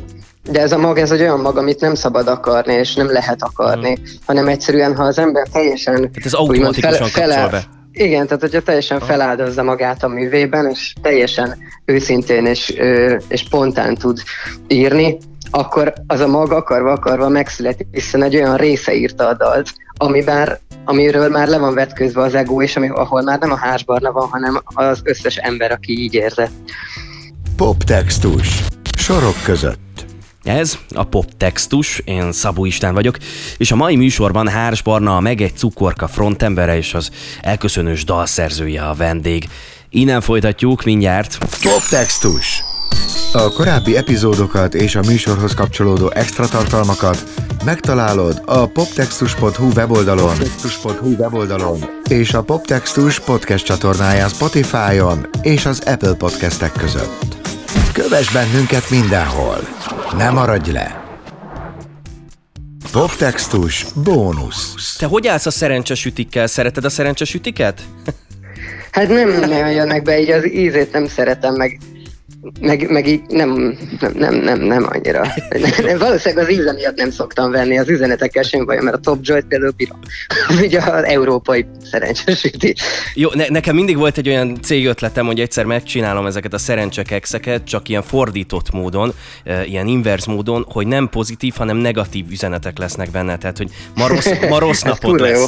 de 0.49 0.61
ez 0.61 0.71
a 0.71 0.77
mag, 0.77 0.97
ez 0.97 1.11
egy 1.11 1.21
olyan 1.21 1.39
mag, 1.39 1.57
amit 1.57 1.81
nem 1.81 1.95
szabad 1.95 2.27
akarni, 2.27 2.73
és 2.73 2.93
nem 2.93 3.11
lehet 3.11 3.43
akarni, 3.43 3.89
mm. 3.99 4.03
hanem 4.25 4.47
egyszerűen, 4.47 4.95
ha 4.95 5.03
az 5.03 5.19
ember 5.19 5.47
teljesen... 5.47 5.93
Hát 5.93 6.25
ez 6.25 6.33
automatikusan 6.33 7.07
fel, 7.07 7.27
kapcsol 7.27 7.49
be. 7.49 7.63
Igen, 7.91 8.25
tehát 8.25 8.41
hogyha 8.41 8.61
teljesen 8.61 8.99
feláldozza 8.99 9.63
magát 9.63 10.03
a 10.03 10.07
művében, 10.07 10.69
és 10.69 10.93
teljesen 11.01 11.57
őszintén 11.85 12.45
és, 12.45 12.69
és 13.27 13.39
spontán 13.39 13.95
tud 13.95 14.19
írni, 14.67 15.17
akkor 15.51 15.93
az 16.07 16.19
a 16.19 16.27
mag 16.27 16.51
akarva 16.51 16.91
akarva 16.91 17.29
megszületik, 17.29 17.87
hiszen 17.91 18.23
egy 18.23 18.35
olyan 18.35 18.57
része 18.57 18.93
írta 18.93 19.27
a 19.27 19.33
dalt, 19.33 19.73
ami 20.01 20.23
bár, 20.23 20.59
amiről 20.85 21.29
már 21.29 21.47
le 21.47 21.57
van 21.57 21.73
vetközve 21.73 22.21
az 22.21 22.35
ego, 22.35 22.61
és 22.61 22.75
ami, 22.75 22.89
ahol 22.89 23.21
már 23.21 23.39
nem 23.39 23.51
a 23.51 23.55
házbarna 23.55 24.11
van, 24.11 24.27
hanem 24.27 24.61
az 24.63 25.01
összes 25.03 25.35
ember, 25.35 25.71
aki 25.71 25.99
így 25.99 26.13
érzett. 26.13 26.51
Poptextus. 27.55 28.59
Sorok 28.95 29.35
között. 29.43 30.05
Ez 30.43 30.77
a 30.95 31.03
poptextus, 31.03 32.01
én 32.05 32.31
Szabó 32.31 32.65
István 32.65 32.93
vagyok, 32.93 33.17
és 33.57 33.71
a 33.71 33.75
mai 33.75 33.95
műsorban 33.95 34.47
Hárs 34.47 34.81
Barna, 34.81 35.19
meg 35.19 35.41
egy 35.41 35.55
cukorka 35.55 36.07
frontembere 36.07 36.77
és 36.77 36.93
az 36.93 37.11
elköszönős 37.41 38.03
dalszerzője 38.03 38.87
a 38.87 38.93
vendég. 38.93 39.49
Innen 39.89 40.21
folytatjuk 40.21 40.83
mindjárt. 40.83 41.37
Poptextus. 41.61 42.70
A 43.33 43.51
korábbi 43.51 43.97
epizódokat 43.97 44.73
és 44.73 44.95
a 44.95 45.01
műsorhoz 45.07 45.53
kapcsolódó 45.53 46.11
extra 46.13 46.47
tartalmakat 46.47 47.23
megtalálod 47.65 48.41
a 48.45 48.65
poptextus.hu 48.65 49.71
weboldalon, 49.75 50.27
poptextus.hu 50.27 51.15
weboldalon 51.15 51.79
és 52.09 52.33
a 52.33 52.41
Poptextus 52.41 53.19
podcast 53.19 53.65
csatornáján 53.65 54.29
Spotify-on 54.29 55.29
és 55.41 55.65
az 55.65 55.81
Apple 55.85 56.13
podcastek 56.13 56.71
között. 56.71 57.49
Kövess 57.93 58.31
bennünket 58.31 58.89
mindenhol! 58.89 59.57
Ne 60.17 60.29
maradj 60.29 60.71
le! 60.71 61.03
Poptextus 62.91 63.85
bónusz. 64.03 64.95
Te 64.97 65.05
hogy 65.05 65.27
állsz 65.27 65.45
a 65.45 65.51
szerencsesütikkel? 65.51 66.47
Szereted 66.47 66.85
a 66.85 66.89
szerencsesütiket? 66.89 67.81
Hát 68.91 69.07
nem, 69.07 69.29
nem 69.29 69.67
jönnek 69.67 70.03
be, 70.03 70.19
így 70.19 70.29
az 70.29 70.47
ízét 70.47 70.91
nem 70.91 71.07
szeretem, 71.07 71.53
meg 71.53 71.79
meg, 72.61 72.91
meg 72.91 73.07
így 73.07 73.21
nem, 73.27 73.77
nem, 73.99 74.13
nem, 74.13 74.35
nem, 74.35 74.59
nem 74.59 74.85
annyira. 74.89 75.21
Nem, 75.85 75.97
valószínűleg 75.97 76.43
az 76.45 76.51
íze 76.51 76.73
miatt 76.73 76.95
nem 76.95 77.11
szoktam 77.11 77.51
venni 77.51 77.77
az 77.77 77.89
üzenetekkel 77.89 78.43
sem 78.43 78.65
baj, 78.65 78.79
mert 78.81 78.95
a 78.95 78.99
Top 78.99 79.17
Joy-t 79.21 79.45
például 79.45 79.73
bírom. 79.77 79.99
Ugye 80.65 80.79
az 80.79 81.03
európai 81.03 81.65
szerencsesíti. 81.91 82.75
Jó, 83.13 83.29
ne, 83.33 83.47
nekem 83.47 83.75
mindig 83.75 83.97
volt 83.97 84.17
egy 84.17 84.27
olyan 84.27 84.61
cégötletem, 84.61 85.25
hogy 85.25 85.39
egyszer 85.39 85.65
megcsinálom 85.65 86.25
ezeket 86.25 86.53
a 86.53 86.57
szerencsekekszeket, 86.57 87.63
csak 87.63 87.89
ilyen 87.89 88.01
fordított 88.01 88.71
módon, 88.71 89.13
ilyen 89.65 89.87
inverz 89.87 90.25
módon, 90.25 90.65
hogy 90.69 90.87
nem 90.87 91.09
pozitív, 91.09 91.53
hanem 91.57 91.77
negatív 91.77 92.25
üzenetek 92.31 92.77
lesznek 92.77 93.11
benne. 93.11 93.37
Tehát, 93.37 93.57
hogy 93.57 93.69
ma 93.95 94.07
rossz, 94.07 94.29
ma 94.49 94.59
rossz 94.59 94.81
napot 94.81 95.19
lesz. 95.19 95.39
Jó. 95.39 95.45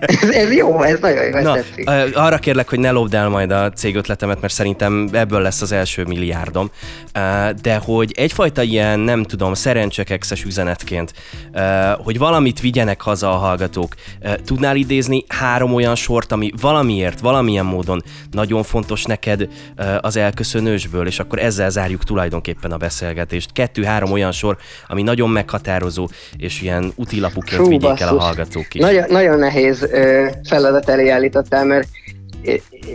Ez, 0.00 0.30
ez, 0.30 0.52
jó, 0.52 0.82
ez 0.82 0.98
nagyon 1.00 1.24
jó, 1.24 1.40
Na, 1.40 1.56
arra 2.12 2.38
kérlek, 2.38 2.68
hogy 2.68 2.78
ne 2.78 2.90
lopd 2.90 3.14
el 3.14 3.28
majd 3.28 3.50
a 3.50 3.70
cégötletemet, 3.70 4.40
mert 4.40 4.52
szerintem 4.52 5.08
ebből 5.12 5.40
lesz 5.40 5.62
az 5.62 5.72
első 5.72 6.04
milliárdom, 6.08 6.70
de 7.62 7.76
hogy 7.76 8.12
egyfajta 8.16 8.62
ilyen, 8.62 8.98
nem 8.98 9.22
tudom, 9.22 9.54
szerencsekexes 9.54 10.44
üzenetként, 10.44 11.12
hogy 11.98 12.18
valamit 12.18 12.60
vigyenek 12.60 13.00
haza 13.00 13.30
a 13.30 13.36
hallgatók. 13.36 13.94
Tudnál 14.44 14.76
idézni 14.76 15.24
három 15.28 15.74
olyan 15.74 15.94
sort, 15.94 16.32
ami 16.32 16.52
valamiért, 16.60 17.20
valamilyen 17.20 17.64
módon 17.64 18.02
nagyon 18.30 18.62
fontos 18.62 19.04
neked 19.04 19.48
az 20.00 20.16
elköszönősből, 20.16 21.06
és 21.06 21.18
akkor 21.18 21.38
ezzel 21.38 21.70
zárjuk 21.70 22.04
tulajdonképpen 22.04 22.72
a 22.72 22.76
beszélgetést. 22.76 23.52
Kettő-három 23.52 24.12
olyan 24.12 24.32
sor, 24.32 24.56
ami 24.86 25.02
nagyon 25.02 25.30
meghatározó, 25.30 26.08
és 26.36 26.62
ilyen 26.62 26.92
utilapuként 26.94 27.60
Hú, 27.60 27.68
vigyék 27.68 28.00
el 28.00 28.16
a 28.16 28.20
hallgatók 28.20 28.74
is. 28.74 28.80
Nagyon, 28.80 29.04
nagyon 29.08 29.38
nehéz 29.38 29.88
feladat 30.44 30.88
elé 30.88 31.08
állítottál, 31.08 31.64
mert 31.64 31.88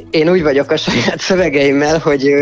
én 0.09 0.29
úgy 0.29 0.41
vagyok 0.41 0.71
a 0.71 0.77
saját 0.77 1.19
szövegeimmel, 1.19 1.99
hogy 1.99 2.33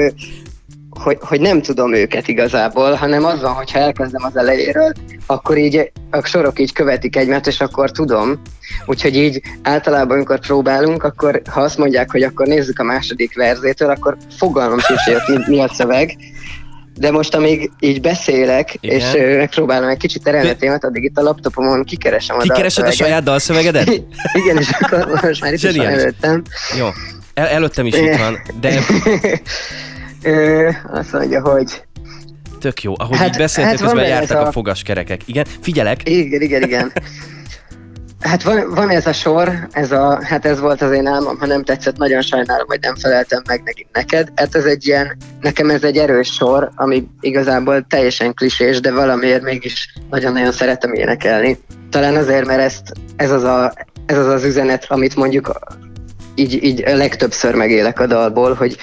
hogy, 1.00 1.18
hogy 1.22 1.42
nem 1.42 1.62
tudom 1.62 1.94
őket 1.94 2.28
igazából, 2.28 2.94
hanem 2.94 3.26
az 3.26 3.42
van, 3.42 3.54
hogyha 3.54 3.80
elkezdem 3.80 4.24
az 4.24 4.38
elejéről, 4.38 4.92
akkor 5.26 5.58
így 5.58 5.92
a 6.10 6.26
sorok 6.26 6.60
így 6.60 6.74
követik 6.74 7.16
egymást, 7.16 7.48
és 7.48 7.60
akkor 7.60 7.92
tudom. 7.92 8.42
Úgyhogy 8.86 9.16
így 9.16 9.42
általában, 9.62 10.16
amikor 10.16 10.40
próbálunk, 10.40 11.04
akkor 11.04 11.42
ha 11.50 11.62
azt 11.62 11.78
mondják, 11.78 12.12
hogy 12.12 12.24
akkor 12.24 12.48
nézzük 12.48 12.80
a 12.80 12.84
második 12.84 13.36
verzétől, 13.36 13.90
akkor 13.90 14.18
fogalmam 14.38 14.80
sincs, 14.80 15.02
hogy 15.26 15.44
mi, 15.48 15.60
a 15.60 15.68
szöveg. 15.74 16.16
De 17.00 17.12
most, 17.12 17.36
amíg 17.36 17.72
így 17.80 18.02
beszélek, 18.02 18.78
Igen. 18.80 18.96
és 18.96 19.14
uh, 19.14 19.38
megpróbálom 19.38 19.90
egy 19.90 19.98
kicsit 19.98 20.24
terelni 20.24 20.50
a 20.50 20.56
témát, 20.56 20.84
addig 20.84 21.04
itt 21.04 21.18
a 21.18 21.22
laptopomon 21.22 21.84
kikeresem 21.84 22.38
a 22.38 22.40
Kikeresed 22.40 22.88
a 22.88 22.92
saját 22.92 23.24
dalszövegedet? 23.24 23.90
Igen, 24.44 24.58
és 24.58 24.70
akkor 24.80 25.22
most 25.24 25.42
már 25.42 25.54
itt 25.54 25.64
is 25.64 25.76
van 25.76 25.86
előttem. 25.86 26.44
Jó, 26.78 26.88
El- 27.34 27.48
előttem 27.48 27.86
is 27.86 27.96
itt 27.96 28.18
van, 28.18 28.42
de 28.60 28.80
Ö, 30.24 30.70
azt 30.92 31.14
mondja, 31.14 31.42
hogy... 31.42 31.84
Tök 32.60 32.84
jó. 32.84 32.94
Ahogy 32.98 33.18
hát, 33.18 33.28
így 33.28 33.38
beszéltek, 33.38 33.74
hát 33.74 33.84
közben 33.84 34.08
jártak 34.08 34.38
a... 34.38 34.48
a 34.48 34.52
fogaskerekek. 34.52 35.22
Igen, 35.26 35.46
figyelek. 35.62 36.10
Igen, 36.10 36.42
igen, 36.42 36.62
igen. 36.62 36.92
Hát 38.22 38.44
van, 38.44 38.70
van 38.70 38.90
ez 38.90 39.08
a 39.08 39.14
sor, 39.14 39.68
ez 39.72 39.92
a, 39.92 40.20
hát 40.24 40.46
ez 40.46 40.60
volt 40.60 40.82
az 40.82 40.92
én 40.92 41.08
álmom, 41.08 41.38
ha 41.38 41.46
nem 41.46 41.64
tetszett, 41.64 41.98
nagyon 41.98 42.22
sajnálom, 42.22 42.68
hogy 42.68 42.80
nem 42.82 42.96
feleltem 42.96 43.42
meg 43.48 43.62
nekik 43.64 43.88
neked. 43.94 44.32
Hát 44.36 44.56
ez 44.56 44.66
egy 44.66 44.88
ilyen, 44.88 45.18
nekem 45.40 45.70
ez 45.70 45.84
egy 45.84 45.98
erős 45.98 46.28
sor, 46.28 46.72
ami 46.76 47.08
igazából 47.20 47.86
teljesen 47.90 48.34
klisés, 48.34 48.80
de 48.80 48.92
valamiért 48.92 49.42
mégis 49.42 49.94
nagyon-nagyon 50.10 50.52
szeretem 50.52 50.94
énekelni. 50.94 51.60
Talán 51.90 52.16
azért, 52.16 52.46
mert 52.46 52.62
ezt, 52.62 52.92
ez, 53.16 53.32
az 53.32 53.44
a, 53.44 53.74
ez 54.06 54.18
az 54.18 54.28
az 54.28 54.44
üzenet, 54.44 54.86
amit 54.88 55.16
mondjuk 55.16 55.52
így, 56.36 56.64
így 56.64 56.84
legtöbbször 56.86 57.56
megélek 57.56 58.00
a 58.00 58.06
dalból, 58.06 58.54
hogy, 58.54 58.78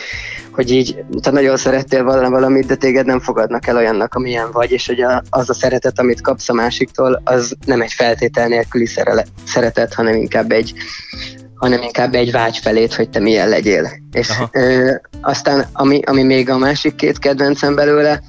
hogy 0.58 0.70
így 0.70 1.04
te 1.22 1.30
nagyon 1.30 1.56
szerettél 1.56 2.04
valami 2.04 2.28
valamit, 2.28 2.66
de 2.66 2.74
téged 2.74 3.06
nem 3.06 3.20
fogadnak 3.20 3.66
el 3.66 3.76
olyannak, 3.76 4.14
amilyen 4.14 4.50
vagy, 4.52 4.70
és 4.70 4.86
hogy 4.86 5.00
a, 5.00 5.22
az 5.30 5.50
a 5.50 5.54
szeretet, 5.54 5.98
amit 5.98 6.20
kapsz 6.20 6.48
a 6.48 6.52
másiktól, 6.52 7.20
az 7.24 7.56
nem 7.66 7.80
egy 7.80 7.92
feltétel 7.92 8.48
nélküli 8.48 8.86
szerele, 8.86 9.24
szeretet, 9.46 9.94
hanem 9.94 10.14
inkább 10.14 10.50
egy 10.50 10.72
hanem 11.54 11.82
inkább 11.82 12.14
egy 12.14 12.30
vágy 12.30 12.58
felét, 12.58 12.94
hogy 12.94 13.10
te 13.10 13.20
milyen 13.20 13.48
legyél. 13.48 13.90
És 14.12 14.28
ö, 14.52 14.94
aztán, 15.20 15.66
ami, 15.72 16.00
ami 16.06 16.22
még 16.22 16.50
a 16.50 16.58
másik 16.58 16.94
két 16.94 17.18
kedvencem 17.18 17.74
belőle, 17.74 18.22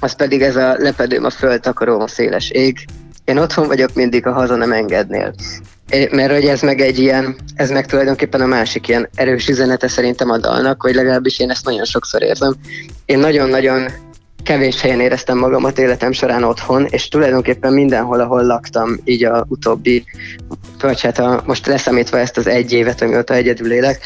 az 0.00 0.12
pedig 0.12 0.42
ez 0.42 0.56
a 0.56 0.74
lepedőm 0.78 1.24
a 1.24 1.30
föld, 1.30 1.60
takarom 1.60 2.00
a 2.00 2.08
széles 2.08 2.50
ég. 2.50 2.84
Én 3.24 3.38
otthon 3.38 3.66
vagyok 3.66 3.94
mindig, 3.94 4.26
a 4.26 4.32
haza 4.32 4.56
nem 4.56 4.72
engednél. 4.72 5.34
Mert 6.10 6.32
hogy 6.32 6.44
ez 6.44 6.60
meg 6.60 6.80
egy 6.80 6.98
ilyen, 6.98 7.36
ez 7.54 7.70
meg 7.70 7.86
tulajdonképpen 7.86 8.40
a 8.40 8.46
másik 8.46 8.88
ilyen 8.88 9.08
erős 9.14 9.48
üzenete 9.48 9.88
szerintem 9.88 10.30
a 10.30 10.38
dalnak, 10.38 10.82
hogy 10.82 10.94
legalábbis 10.94 11.38
én 11.38 11.50
ezt 11.50 11.64
nagyon 11.64 11.84
sokszor 11.84 12.22
érzem. 12.22 12.54
Én 13.04 13.18
nagyon-nagyon 13.18 13.88
kevés 14.44 14.80
helyen 14.80 15.00
éreztem 15.00 15.38
magamat 15.38 15.78
életem 15.78 16.12
során 16.12 16.42
otthon, 16.42 16.86
és 16.90 17.08
tulajdonképpen 17.08 17.72
mindenhol, 17.72 18.20
ahol 18.20 18.42
laktam, 18.42 18.98
így 19.04 19.24
a 19.24 19.46
utóbbi, 19.48 20.04
vagy 20.80 21.00
hát 21.00 21.18
a, 21.18 21.42
most 21.46 21.66
leszámítva 21.66 22.18
ezt 22.18 22.36
az 22.36 22.46
egy 22.46 22.72
évet, 22.72 23.02
amióta 23.02 23.34
egyedül 23.34 23.72
élek, 23.72 24.00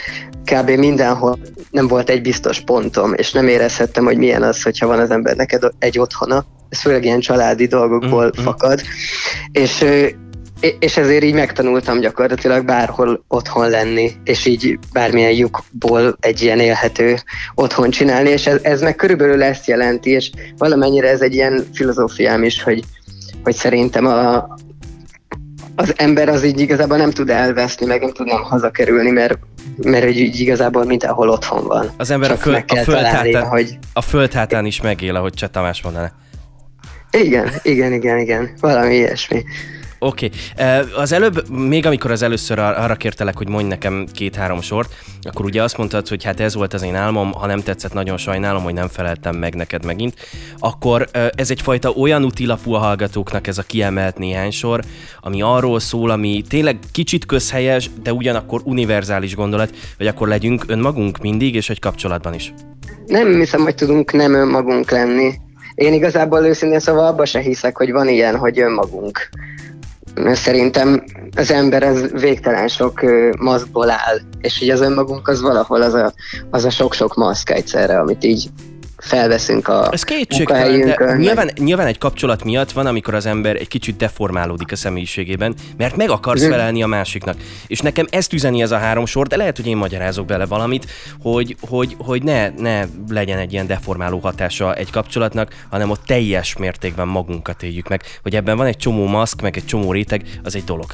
kb. 0.44 0.70
mindenhol 0.70 1.38
nem 1.70 1.88
volt 1.88 2.10
egy 2.10 2.22
biztos 2.22 2.60
pontom, 2.60 3.14
és 3.14 3.32
nem 3.32 3.48
érezhettem, 3.48 4.04
hogy 4.04 4.16
milyen 4.16 4.42
az, 4.42 4.62
hogyha 4.62 4.86
van 4.86 4.98
az 4.98 5.10
ember 5.10 5.36
neked 5.36 5.62
egy 5.78 5.98
otthona, 5.98 6.44
ez 6.68 6.80
főleg 6.80 7.04
ilyen 7.04 7.20
családi 7.20 7.66
dolgokból 7.66 8.24
mm-hmm. 8.24 8.44
fakad, 8.44 8.80
és 9.52 9.84
és 10.78 10.96
ezért 10.96 11.24
így 11.24 11.34
megtanultam 11.34 12.00
gyakorlatilag 12.00 12.64
bárhol 12.64 13.24
otthon 13.28 13.68
lenni, 13.68 14.12
és 14.24 14.46
így 14.46 14.78
bármilyen 14.92 15.32
lyukból 15.32 16.16
egy 16.20 16.42
ilyen 16.42 16.58
élhető 16.58 17.16
otthon 17.54 17.90
csinálni, 17.90 18.30
és 18.30 18.46
ez, 18.46 18.58
ez 18.62 18.80
meg 18.80 18.96
körülbelül 18.96 19.42
ezt 19.42 19.66
jelenti, 19.66 20.10
és 20.10 20.30
valamennyire 20.56 21.08
ez 21.08 21.20
egy 21.20 21.34
ilyen 21.34 21.66
filozófiám 21.72 22.44
is, 22.44 22.62
hogy, 22.62 22.84
hogy 23.42 23.54
szerintem 23.54 24.06
a, 24.06 24.48
az 25.74 25.94
ember 25.96 26.28
az 26.28 26.44
így 26.44 26.60
igazából 26.60 26.96
nem 26.96 27.10
tud 27.10 27.30
elveszni, 27.30 27.86
meg 27.86 28.00
nem 28.00 28.12
tudnám 28.12 28.42
hazakerülni, 28.42 29.10
mert, 29.10 29.38
mert 29.76 30.08
így 30.08 30.40
igazából 30.40 30.84
mindenhol 30.84 31.28
otthon 31.28 31.64
van. 31.66 31.90
Az 31.96 32.10
ember 32.10 32.28
Csak 32.28 32.38
a, 32.38 32.40
föl, 32.40 32.54
a, 32.54 32.82
földhátán, 32.82 33.48
hogy... 33.48 33.78
a 33.92 34.02
földhátán 34.02 34.64
is 34.64 34.80
megél, 34.80 35.16
ahogy 35.16 35.32
Cseh 35.32 35.48
Tamás 35.48 35.82
mondaná. 35.82 36.12
Igen, 37.10 37.50
igen, 37.62 37.92
igen, 37.92 38.18
igen, 38.18 38.50
valami 38.60 38.94
ilyesmi. 38.94 39.44
Oké. 39.98 40.30
Okay. 40.52 40.90
Az 40.96 41.12
előbb, 41.12 41.48
még 41.50 41.86
amikor 41.86 42.10
az 42.10 42.22
először 42.22 42.58
arra 42.58 42.94
kértelek, 42.94 43.36
hogy 43.36 43.48
mondj 43.48 43.68
nekem 43.68 44.06
két-három 44.12 44.60
sort, 44.60 44.94
akkor 45.22 45.44
ugye 45.44 45.62
azt 45.62 45.76
mondtad, 45.76 46.08
hogy 46.08 46.24
hát 46.24 46.40
ez 46.40 46.54
volt 46.54 46.74
az 46.74 46.82
én 46.82 46.94
álmom, 46.94 47.32
ha 47.32 47.46
nem 47.46 47.60
tetszett, 47.60 47.92
nagyon 47.92 48.16
sajnálom, 48.16 48.62
hogy 48.62 48.74
nem 48.74 48.88
feleltem 48.88 49.36
meg 49.36 49.54
neked 49.54 49.84
megint. 49.84 50.14
Akkor 50.58 51.08
ez 51.34 51.50
egyfajta 51.50 51.90
olyan 51.90 52.24
utilapú 52.24 52.72
a 52.72 52.78
hallgatóknak 52.78 53.46
ez 53.46 53.58
a 53.58 53.62
kiemelt 53.62 54.18
néhány 54.18 54.50
sor, 54.50 54.80
ami 55.20 55.42
arról 55.42 55.80
szól, 55.80 56.10
ami 56.10 56.42
tényleg 56.48 56.78
kicsit 56.92 57.26
közhelyes, 57.26 57.90
de 58.02 58.12
ugyanakkor 58.12 58.60
univerzális 58.64 59.34
gondolat, 59.34 59.74
hogy 59.96 60.06
akkor 60.06 60.28
legyünk 60.28 60.64
önmagunk 60.66 61.18
mindig, 61.18 61.54
és 61.54 61.70
egy 61.70 61.80
kapcsolatban 61.80 62.34
is. 62.34 62.52
Nem 63.06 63.34
hiszem, 63.34 63.60
hogy 63.60 63.74
tudunk 63.74 64.12
nem 64.12 64.34
önmagunk 64.34 64.90
lenni. 64.90 65.32
Én 65.74 65.92
igazából 65.92 66.44
őszintén 66.44 66.80
szóval 66.80 67.06
abba 67.06 67.24
se 67.24 67.40
hiszek, 67.40 67.76
hogy 67.76 67.92
van 67.92 68.08
ilyen, 68.08 68.36
hogy 68.36 68.60
önmagunk 68.60 69.28
szerintem 70.26 71.04
az 71.36 71.50
ember 71.50 71.82
az 71.82 72.10
végtelen 72.12 72.68
sok 72.68 73.00
maszkból 73.38 73.90
áll, 73.90 74.18
és 74.40 74.60
így 74.60 74.70
az 74.70 74.80
önmagunk 74.80 75.28
az 75.28 75.40
valahol 75.40 75.82
az 75.82 75.94
a, 75.94 76.12
az 76.50 76.64
a 76.64 76.70
sok-sok 76.70 77.14
maszk 77.14 77.50
egyszerre, 77.50 77.98
amit 77.98 78.24
így 78.24 78.48
felveszünk 78.98 79.68
a 79.68 79.88
Ez 79.92 80.02
kétségtelen, 80.02 80.80
de 80.80 81.16
nyilván, 81.16 81.50
nyilván 81.56 81.86
egy 81.86 81.98
kapcsolat 81.98 82.44
miatt 82.44 82.72
van, 82.72 82.86
amikor 82.86 83.14
az 83.14 83.26
ember 83.26 83.56
egy 83.56 83.68
kicsit 83.68 83.96
deformálódik 83.96 84.72
a 84.72 84.76
személyiségében, 84.76 85.54
mert 85.76 85.96
meg 85.96 86.10
akarsz 86.10 86.44
mm. 86.44 86.50
felelni 86.50 86.82
a 86.82 86.86
másiknak. 86.86 87.36
És 87.66 87.80
nekem 87.80 88.06
ezt 88.10 88.32
üzeni 88.32 88.62
ez 88.62 88.70
a 88.70 88.78
három 88.78 89.06
sor, 89.06 89.26
de 89.26 89.36
lehet, 89.36 89.56
hogy 89.56 89.66
én 89.66 89.76
magyarázok 89.76 90.26
bele 90.26 90.46
valamit, 90.46 90.86
hogy, 91.22 91.56
hogy, 91.68 91.96
hogy 91.98 92.22
ne, 92.22 92.48
ne 92.48 92.84
legyen 93.08 93.38
egy 93.38 93.52
ilyen 93.52 93.66
deformáló 93.66 94.18
hatása 94.18 94.74
egy 94.74 94.90
kapcsolatnak, 94.90 95.64
hanem 95.70 95.90
ott 95.90 96.04
teljes 96.06 96.56
mértékben 96.56 97.08
magunkat 97.08 97.62
éljük 97.62 97.88
meg. 97.88 98.02
Hogy 98.22 98.36
ebben 98.36 98.56
van 98.56 98.66
egy 98.66 98.76
csomó 98.76 99.06
maszk, 99.06 99.42
meg 99.42 99.56
egy 99.56 99.64
csomó 99.64 99.92
réteg, 99.92 100.22
az 100.42 100.54
egy 100.54 100.64
dolog. 100.64 100.86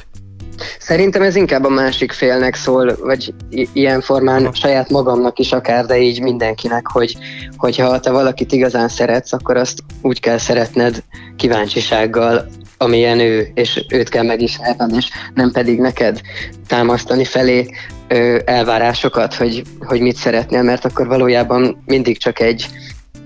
Szerintem 0.79 1.21
ez 1.21 1.35
inkább 1.35 1.63
a 1.63 1.69
másik 1.69 2.11
félnek 2.11 2.55
szól, 2.55 2.95
vagy 3.01 3.33
i- 3.49 3.69
ilyen 3.73 4.01
formán 4.01 4.49
saját 4.53 4.89
magamnak 4.89 5.39
is 5.39 5.51
akár, 5.51 5.85
de 5.85 5.97
így 5.97 6.21
mindenkinek, 6.21 6.87
hogy 6.87 7.17
hogyha 7.57 7.99
te 7.99 8.11
valakit 8.11 8.51
igazán 8.51 8.87
szeretsz, 8.87 9.33
akkor 9.33 9.57
azt 9.57 9.79
úgy 10.01 10.19
kell 10.19 10.37
szeretned 10.37 11.03
kíváncsisággal, 11.35 12.47
amilyen 12.77 13.19
ő, 13.19 13.51
és 13.53 13.85
őt 13.89 14.09
kell 14.09 14.23
megismerned, 14.23 14.95
és 14.95 15.09
nem 15.33 15.51
pedig 15.51 15.79
neked 15.79 16.21
támasztani 16.67 17.25
felé 17.25 17.69
ö, 18.07 18.39
elvárásokat, 18.45 19.33
hogy, 19.33 19.63
hogy 19.79 19.99
mit 20.01 20.15
szeretnél, 20.15 20.63
mert 20.63 20.85
akkor 20.85 21.07
valójában 21.07 21.83
mindig 21.85 22.17
csak 22.17 22.39
egy, 22.39 22.67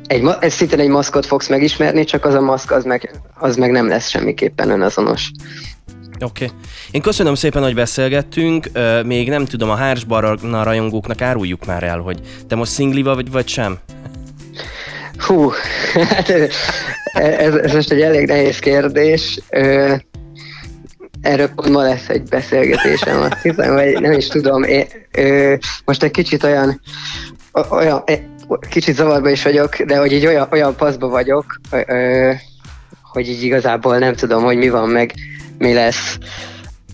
egy, 0.08 0.30
egy 0.40 0.52
szintén 0.52 0.80
egy 0.80 0.88
maszkot 0.88 1.26
fogsz 1.26 1.48
megismerni, 1.48 2.04
csak 2.04 2.26
az 2.26 2.34
a 2.34 2.42
maszk 2.42 2.72
az 2.72 2.84
meg, 2.84 3.12
az 3.40 3.56
meg 3.56 3.72
nem 3.72 3.88
lesz 3.88 4.10
semmiképpen 4.10 4.70
önazonos. 4.70 5.32
Oké. 6.24 6.46
Okay. 6.46 6.58
Én 6.92 7.02
köszönöm 7.02 7.36
szépen, 7.36 7.64
hogy 7.64 7.76
beszélgettünk. 7.76 8.70
Még 9.06 9.30
nem 9.30 9.46
tudom, 9.46 9.70
a 9.70 9.76
Hársbarna 9.76 10.64
rajongóknak 10.64 11.22
áruljuk 11.22 11.66
már 11.66 11.84
el, 11.84 12.00
hogy 12.00 12.20
te 12.48 12.56
most 12.56 12.72
szingliva 12.72 13.16
vagy, 13.16 13.32
vagy 13.32 13.48
sem? 13.48 13.78
Hú, 15.18 15.52
hát 15.94 16.30
ez, 17.14 17.54
ez 17.56 17.74
most 17.74 17.92
egy 17.92 18.02
elég 18.02 18.28
nehéz 18.28 18.60
kérdés. 18.60 19.40
Erről 21.22 21.48
pont 21.48 21.70
ma 21.70 21.82
lesz 21.82 22.10
egy 22.10 22.24
beszélgetésem, 22.24 23.22
azt 23.22 23.42
hiszem, 23.42 23.74
vagy 23.74 24.02
nem 24.02 24.12
is 24.12 24.28
tudom. 24.28 24.64
Én, 24.64 24.86
most 25.86 26.04
egy 26.04 26.12
kicsit 26.12 26.44
olyan, 26.44 26.82
olyan 27.70 28.04
kicsit 28.70 28.96
zavarba 28.96 29.30
is 29.30 29.44
vagyok, 29.44 29.82
de 29.82 29.98
hogy 29.98 30.12
így 30.12 30.26
olyan, 30.26 30.48
olyan 30.52 30.76
paszba 30.76 31.08
vagyok, 31.08 31.46
hogy 33.02 33.30
így 33.30 33.44
igazából 33.44 33.98
nem 33.98 34.14
tudom, 34.14 34.44
hogy 34.44 34.58
mi 34.58 34.70
van 34.70 34.90
meg 34.90 35.14
mi 35.60 35.74
lesz. 35.74 36.18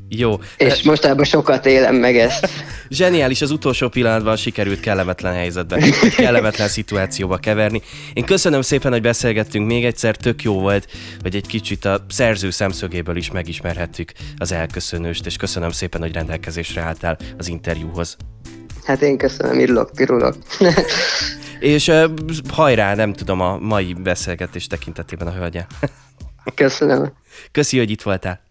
Jó. 0.09 0.39
És 0.57 0.83
mostában 0.83 1.25
sokat 1.25 1.65
élem 1.65 1.95
meg 1.95 2.17
ezt. 2.17 2.49
Zseniális, 2.89 3.41
az 3.41 3.51
utolsó 3.51 3.89
pillanatban 3.89 4.35
sikerült 4.35 4.79
kellemetlen 4.79 5.33
helyzetbe, 5.33 5.77
kellemetlen 6.17 6.67
szituációba 6.67 7.37
keverni. 7.37 7.81
Én 8.13 8.25
köszönöm 8.25 8.61
szépen, 8.61 8.91
hogy 8.91 9.01
beszélgettünk 9.01 9.67
még 9.67 9.85
egyszer, 9.85 10.15
tök 10.15 10.43
jó 10.43 10.59
volt, 10.59 10.87
hogy 11.21 11.35
egy 11.35 11.47
kicsit 11.47 11.85
a 11.85 12.05
szerző 12.09 12.49
szemszögéből 12.49 13.15
is 13.15 13.31
megismerhettük 13.31 14.11
az 14.37 14.51
elköszönőst, 14.51 15.25
és 15.25 15.35
köszönöm 15.35 15.71
szépen, 15.71 16.01
hogy 16.01 16.13
rendelkezésre 16.13 16.81
álltál 16.81 17.17
az 17.37 17.47
interjúhoz. 17.47 18.17
Hát 18.83 19.01
én 19.01 19.17
köszönöm, 19.17 19.59
irulok, 19.59 19.91
pirulok. 19.95 20.35
és 21.59 21.87
uh, 21.87 22.03
hajrá, 22.49 22.95
nem 22.95 23.13
tudom, 23.13 23.41
a 23.41 23.57
mai 23.57 23.93
beszélgetés 23.93 24.67
tekintetében 24.67 25.27
a 25.27 25.31
hölgye. 25.31 25.65
Köszönöm. 26.55 27.13
Köszi, 27.51 27.77
hogy 27.77 27.89
itt 27.89 28.01
voltál. 28.01 28.44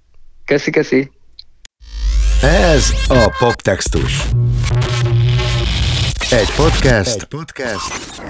Köszi, 0.46 0.70
köszi. 0.70 1.10
Ez 2.42 2.92
a 3.08 3.34
Poptextus. 3.38 4.22
Egy 6.30 6.52
podcast, 6.56 7.14
Egy 7.14 7.24
podcast, 7.24 8.22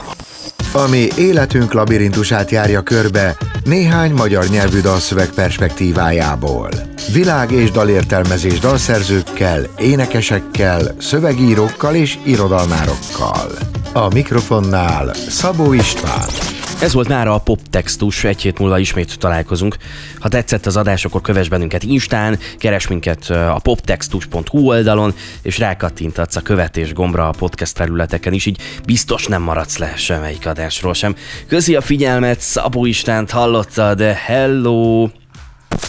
ami 0.72 1.08
életünk 1.16 1.72
labirintusát 1.72 2.50
járja 2.50 2.82
körbe 2.82 3.36
néhány 3.64 4.12
magyar 4.12 4.48
nyelvű 4.48 4.80
dalszöveg 4.80 5.28
perspektívájából. 5.30 6.70
Világ 7.12 7.50
és 7.50 7.70
dalértelmezés 7.70 8.58
dalszerzőkkel, 8.58 9.66
énekesekkel, 9.78 10.94
szövegírókkal 10.98 11.94
és 11.94 12.18
irodalmárokkal. 12.24 13.50
A 13.92 14.08
mikrofonnál 14.08 15.14
Szabó 15.14 15.72
István. 15.72 16.53
Ez 16.80 16.92
volt 16.92 17.08
már 17.08 17.28
a 17.28 17.38
poptextus, 17.38 18.24
egy 18.24 18.42
hét 18.42 18.58
múlva 18.58 18.78
ismét 18.78 19.18
találkozunk. 19.18 19.76
Ha 20.18 20.28
tetszett 20.28 20.66
az 20.66 20.76
adás, 20.76 21.04
akkor 21.04 21.20
kövess 21.20 21.48
bennünket 21.48 21.82
Instán, 21.82 22.38
keres 22.58 22.86
minket 22.86 23.30
a 23.30 23.60
poptextus.hu 23.62 24.68
oldalon, 24.68 25.14
és 25.42 25.58
rákattintatsz 25.58 26.36
a 26.36 26.40
követés 26.40 26.92
gombra 26.92 27.28
a 27.28 27.34
podcast 27.38 27.76
felületeken 27.76 28.32
is, 28.32 28.46
így 28.46 28.60
biztos 28.84 29.26
nem 29.26 29.42
maradsz 29.42 29.78
le 29.78 29.92
semmelyik 29.96 30.46
adásról 30.46 30.94
sem. 30.94 31.16
Közi 31.48 31.74
a 31.74 31.80
figyelmet, 31.80 32.40
Szabó 32.40 32.84
Istánt 32.84 33.30
hallottad, 33.30 34.00
hello! 34.00 35.08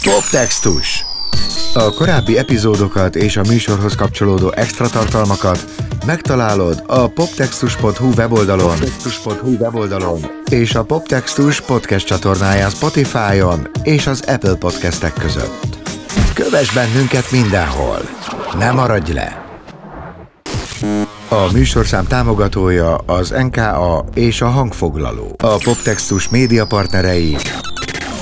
Poptextus 0.04 1.04
A 1.78 1.94
korábbi 1.94 2.38
epizódokat 2.38 3.16
és 3.16 3.38
a 3.38 3.42
műsorhoz 3.48 3.96
kapcsolódó 3.96 4.52
extra 4.56 4.90
tartalmakat 4.90 5.66
megtalálod 6.06 6.84
a 6.88 7.08
poptextus.hu 7.08 8.14
weboldalon, 8.16 8.70
poptextus.hu 8.70 9.56
weboldalon 9.60 10.20
és 10.52 10.76
a 10.76 10.84
Poptextus 10.84 11.62
podcast 11.62 12.06
csatornáján 12.06 12.70
Spotify-on 12.70 13.68
és 13.84 14.08
az 14.08 14.24
Apple 14.28 14.56
podcastek 14.56 15.14
között. 15.14 15.78
Kövess 16.34 16.74
bennünket 16.74 17.32
mindenhol! 17.32 18.00
Ne 18.58 18.72
maradj 18.72 19.12
le! 19.14 19.46
A 21.30 21.52
műsorszám 21.54 22.08
támogatója 22.08 22.96
az 22.96 23.30
NKA 23.30 24.06
és 24.14 24.42
a 24.42 24.48
hangfoglaló. 24.48 25.36
A 25.38 25.58
Poptextus 25.64 26.30
média 26.30 26.66
partnerei 26.66 27.36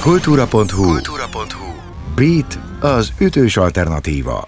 kultúra.hu, 0.01 0.65
kultúra.hu. 0.65 1.73
Beat 2.15 2.72
az 2.83 3.13
ütős 3.19 3.57
alternatíva. 3.57 4.47